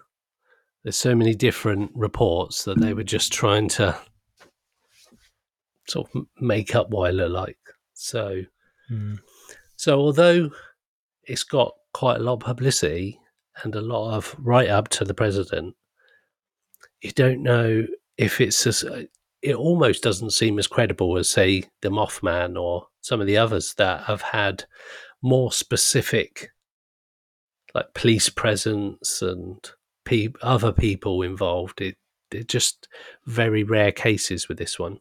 there's 0.83 0.97
so 0.97 1.13
many 1.13 1.35
different 1.35 1.91
reports 1.93 2.63
that 2.63 2.79
they 2.81 2.93
were 2.93 3.03
just 3.03 3.31
trying 3.31 3.69
to 3.69 3.95
sort 5.87 6.09
of 6.15 6.25
make 6.39 6.75
up 6.75 6.89
what 6.89 7.11
it 7.11 7.13
looked 7.13 7.31
like. 7.33 7.57
So 7.93 8.43
Hmm. 8.87 9.15
so 9.77 9.99
although 9.99 10.49
it's 11.23 11.43
got 11.43 11.73
quite 11.93 12.17
a 12.17 12.23
lot 12.23 12.33
of 12.33 12.39
publicity 12.39 13.19
and 13.63 13.75
a 13.75 13.81
lot 13.81 14.15
of 14.17 14.35
write 14.39 14.69
up 14.69 14.89
to 14.89 15.05
the 15.05 15.13
president, 15.13 15.75
you 17.01 17.11
don't 17.11 17.43
know 17.43 17.85
if 18.17 18.41
it's 18.41 18.65
as 18.67 18.83
it 19.41 19.55
almost 19.55 20.03
doesn't 20.03 20.31
seem 20.31 20.57
as 20.59 20.67
credible 20.67 21.17
as 21.17 21.29
say 21.29 21.63
the 21.81 21.89
Mothman 21.89 22.59
or 22.59 22.87
some 23.01 23.19
of 23.21 23.27
the 23.27 23.37
others 23.37 23.73
that 23.75 24.05
have 24.05 24.21
had 24.21 24.65
more 25.21 25.51
specific 25.51 26.51
like 27.73 27.93
police 27.93 28.29
presence 28.29 29.21
and 29.21 29.71
pe- 30.05 30.29
other 30.41 30.71
people 30.71 31.21
involved. 31.21 31.81
It 31.81 31.97
they're 32.31 32.43
just 32.43 32.87
very 33.25 33.63
rare 33.63 33.91
cases 33.91 34.47
with 34.47 34.57
this 34.57 34.79
one. 34.79 34.99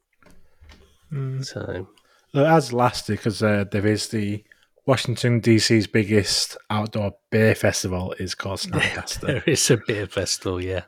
Hmm. 1.11 1.43
So 1.43 1.89
it 2.35 2.45
has 2.45 2.73
because 3.07 3.43
uh, 3.43 3.65
there 3.71 3.87
is 3.87 4.09
the 4.09 4.45
Washington 4.87 5.41
DC's 5.41 5.87
biggest 5.87 6.57
outdoor 6.71 7.13
beer 7.31 7.55
festival 7.55 8.15
is 8.19 8.35
called 8.35 8.59
Snallygaster. 8.61 9.21
there 9.21 9.45
is 9.47 9.71
a 9.71 9.77
beer 9.77 10.07
festival, 10.07 10.63
yeah, 10.63 10.83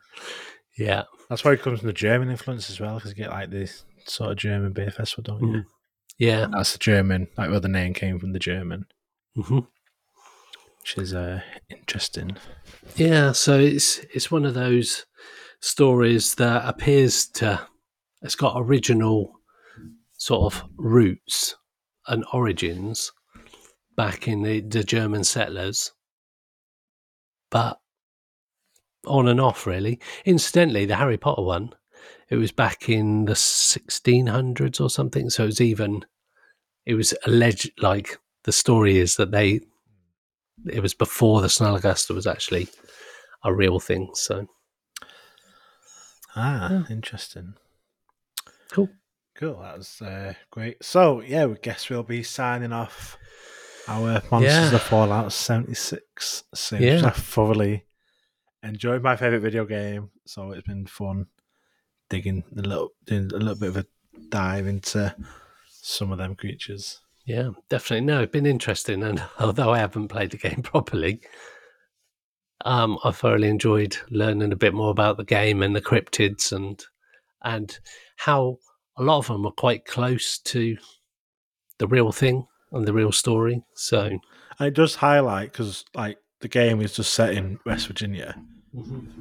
yeah. 0.77 1.05
That's 1.29 1.45
why 1.45 1.53
it 1.53 1.63
comes 1.63 1.81
from 1.81 1.87
the 1.87 1.93
German 1.93 2.31
influence 2.31 2.69
as 2.71 2.81
well, 2.81 2.97
because 2.97 3.11
you 3.11 3.17
get 3.17 3.31
like 3.31 3.51
this 3.51 3.85
sort 4.07 4.33
of 4.33 4.37
German 4.39 4.73
beer 4.73 4.91
festival, 4.91 5.23
don't 5.23 5.49
you? 5.49 5.59
Mm. 5.59 5.65
Yeah. 6.19 6.47
That's 6.51 6.73
the 6.73 6.79
German, 6.79 7.29
like 7.37 7.51
where 7.51 7.61
the 7.61 7.69
name 7.69 7.95
came 7.95 8.19
from 8.19 8.33
the 8.33 8.39
German, 8.39 8.87
hmm 9.35 9.61
which 10.81 10.99
is 10.99 11.15
uh, 11.15 11.41
interesting. 11.71 12.37
Yeah, 12.97 13.33
so 13.33 13.59
it's 13.59 13.99
it's 14.13 14.31
one 14.33 14.45
of 14.45 14.55
those 14.55 15.07
stories 15.61 16.35
that 16.37 16.69
appears 16.69 17.27
to 17.35 17.69
it's 18.21 18.35
got 18.35 18.55
original 18.57 19.33
sort 20.19 20.53
of 20.53 20.65
roots 20.77 21.57
and 22.09 22.25
origins 22.33 23.13
back 23.97 24.27
in 24.27 24.43
the, 24.43 24.61
the 24.61 24.83
German 24.83 25.23
settlers, 25.23 25.93
but 27.51 27.79
on 29.07 29.29
and 29.29 29.41
off 29.41 29.67
really. 29.67 30.01
Incidentally, 30.25 30.85
the 30.87 30.97
Harry 30.97 31.17
Potter 31.17 31.43
one, 31.43 31.75
it 32.29 32.37
was 32.37 32.53
back 32.53 32.89
in 32.89 33.25
the 33.27 33.35
1600s 33.35 34.81
or 34.81 34.91
something, 34.91 35.31
so 35.31 35.45
it 35.45 35.47
was 35.47 35.61
even 35.61 36.05
it 36.87 36.95
was 36.95 37.15
alleged 37.27 37.71
like 37.81 38.19
the 38.45 38.53
story 38.53 38.99
is 38.99 39.17
that 39.17 39.31
they 39.31 39.61
it 40.67 40.81
was 40.81 40.95
before 40.95 41.41
the 41.41 41.49
Snallygaster 41.49 42.15
was 42.15 42.27
actually 42.27 42.69
a 43.45 43.53
real 43.55 43.81
thing. 43.81 44.11
So 44.15 44.47
Ah, 46.35 46.87
interesting. 46.91 47.55
cool. 48.71 48.89
Cool, 49.35 49.61
that 49.61 49.79
was 49.79 50.01
uh, 50.03 50.35
great. 50.51 50.83
So, 50.85 51.21
yeah, 51.21 51.47
we 51.47 51.57
guess 51.63 51.89
we'll 51.89 52.03
be 52.03 52.23
signing 52.23 52.73
off 52.73 53.19
our 53.89 54.23
Monsters 54.31 54.71
Yeah. 54.71 54.75
of 54.75 54.83
Fallout 54.83 55.33
76 55.33 56.45
soon. 56.55 56.83
Yeah. 56.83 57.07
I 57.07 57.11
thoroughly 57.11 57.87
enjoyed 58.63 59.03
my 59.03 59.17
favourite 59.17 59.43
video 59.43 59.65
game, 59.65 60.11
so 60.27 60.53
it's 60.53 60.67
been 60.67 60.87
fun 60.87 61.27
digging 62.13 62.45
a 62.59 62.61
little, 62.61 62.91
doing 63.07 63.31
a 63.33 63.39
little 63.39 63.59
bit 63.59 63.71
of 63.71 63.77
a 63.79 63.87
dive 64.29 64.67
into 64.67 65.15
some 65.67 66.13
of 66.13 66.19
them 66.19 66.35
creatures. 66.35 67.01
Yeah, 67.25 67.51
definitely. 67.71 68.05
No, 68.05 68.21
it's 68.21 68.33
been 68.33 68.45
interesting, 68.45 69.03
and 69.03 69.23
although 69.41 69.73
I 69.73 69.79
haven't 69.79 70.09
played 70.09 70.31
the 70.31 70.37
game 70.37 70.63
properly, 70.63 71.23
um, 72.67 72.99
I 73.03 73.13
thoroughly 73.13 73.49
enjoyed 73.49 73.97
learning 74.11 74.53
a 74.53 74.57
bit 74.57 74.75
more 74.75 74.91
about 74.91 75.17
the 75.17 75.25
game 75.25 75.63
and 75.63 75.75
the 75.75 75.81
cryptids 75.81 76.53
and 76.53 76.85
and 77.45 77.79
how 78.17 78.59
a 78.99 79.03
lot 79.03 79.19
of 79.19 79.27
them 79.27 79.47
are 79.47 79.53
quite 79.53 79.87
close 79.87 80.39
to 80.39 80.77
the 81.79 81.89
real 81.89 82.13
thing 82.13 82.47
and 82.73 82.87
the 82.87 82.93
real 82.93 83.11
story. 83.11 83.65
So 83.75 84.03
And 84.59 84.69
it 84.69 84.75
does 84.75 84.95
highlight, 84.97 85.51
because 85.51 85.87
like 85.95 86.19
the 86.41 86.49
game 86.49 86.83
is 86.83 86.95
just 86.95 87.15
set 87.15 87.33
in 87.33 87.59
West 87.65 87.87
Virginia, 87.87 88.39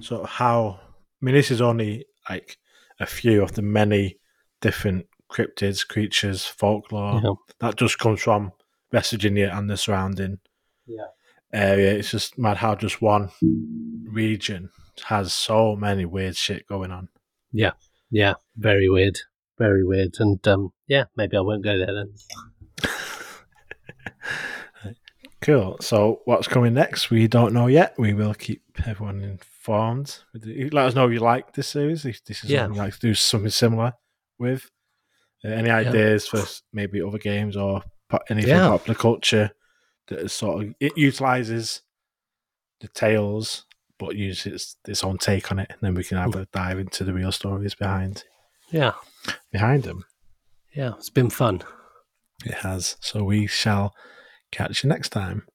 sort 0.02 0.24
of 0.24 0.30
how 0.30 0.80
I 0.84 1.26
mean, 1.26 1.36
this 1.36 1.52
is 1.52 1.62
only 1.62 2.06
like 2.30 2.58
a 3.02 3.06
few 3.06 3.42
of 3.42 3.54
the 3.54 3.62
many 3.62 4.18
different 4.62 5.08
cryptids, 5.32 5.88
creatures, 5.88 6.46
folklore 6.46 7.20
Yeah. 7.24 7.34
that 7.60 7.76
just 7.78 7.98
comes 8.00 8.22
from 8.22 8.52
West 8.92 9.12
Virginia 9.12 9.50
and 9.54 9.70
the 9.70 9.78
surrounding 9.78 10.40
Yeah. 10.86 11.08
area. 11.54 11.94
It's 11.94 12.12
just 12.12 12.38
mad 12.38 12.58
how 12.58 12.76
just 12.76 13.02
one 13.02 13.32
region 14.06 14.70
has 15.06 15.34
so 15.34 15.76
many 15.76 16.06
weird 16.06 16.36
shit 16.36 16.68
going 16.68 16.92
on. 16.92 17.10
yeah, 17.52 17.72
yeah, 18.12 18.34
very 18.56 18.88
weird, 18.90 19.18
very 19.58 19.84
weird, 19.86 20.16
and 20.20 20.46
um, 20.48 20.72
yeah, 20.88 21.06
maybe 21.16 21.36
I 21.38 21.42
won't 21.42 21.64
go 21.64 21.78
there 21.78 21.94
then. 21.94 22.14
Cool. 25.42 25.78
So 25.82 26.22
what's 26.26 26.48
coming 26.48 26.76
next? 26.76 27.10
We 27.10 27.28
don't 27.28 27.52
know 27.52 27.66
yet. 27.66 27.96
We 27.98 28.14
will 28.14 28.36
keep 28.36 28.62
everyone 28.86 29.40
informed. 29.62 30.18
Let 30.34 30.88
us 30.88 30.96
know 30.96 31.06
if 31.06 31.14
you 31.14 31.20
like 31.20 31.54
this 31.54 31.68
series. 31.68 32.04
If 32.06 32.24
this 32.26 32.44
is 32.44 32.50
Yeah. 32.50 32.62
something 32.64 32.76
you 32.76 32.82
like 32.82 32.94
to 32.96 33.00
do 33.00 33.14
something 33.14 33.50
similar 33.52 33.94
with. 34.40 34.70
Uh, 35.44 35.50
any 35.50 35.70
ideas 35.72 36.28
for 36.28 36.44
maybe 36.72 37.02
other 37.02 37.18
games 37.18 37.56
or 37.58 37.82
anything 38.30 38.50
Yeah. 38.58 38.68
popular 38.68 38.96
culture 38.96 39.52
that 40.08 40.20
is 40.20 40.34
sort 40.34 40.64
of 40.66 40.76
it 40.80 40.96
utilizes 40.98 41.82
the 42.80 42.88
tales 42.90 43.66
but 43.98 44.16
uses 44.16 44.54
its, 44.54 44.76
its 44.88 45.04
own 45.04 45.18
take 45.20 45.52
on 45.52 45.60
it, 45.60 45.70
and 45.70 45.80
then 45.82 45.94
we 45.94 46.04
can 46.04 46.18
have 46.18 46.36
a 46.36 46.48
dive 46.52 46.80
into 46.80 47.04
the 47.04 47.14
real 47.14 47.32
stories 47.32 47.76
behind 47.76 48.24
Yeah, 48.72 48.94
behind 49.52 49.84
them. 49.84 50.06
yeah, 50.74 50.94
it's 50.98 51.10
been 51.12 51.30
fun. 51.30 51.62
It 52.46 52.56
has. 52.56 52.98
So 53.00 53.24
we 53.24 53.46
shall 53.48 53.94
catch 54.52 54.84
you 54.84 54.90
next 54.90 55.10
time. 55.10 55.48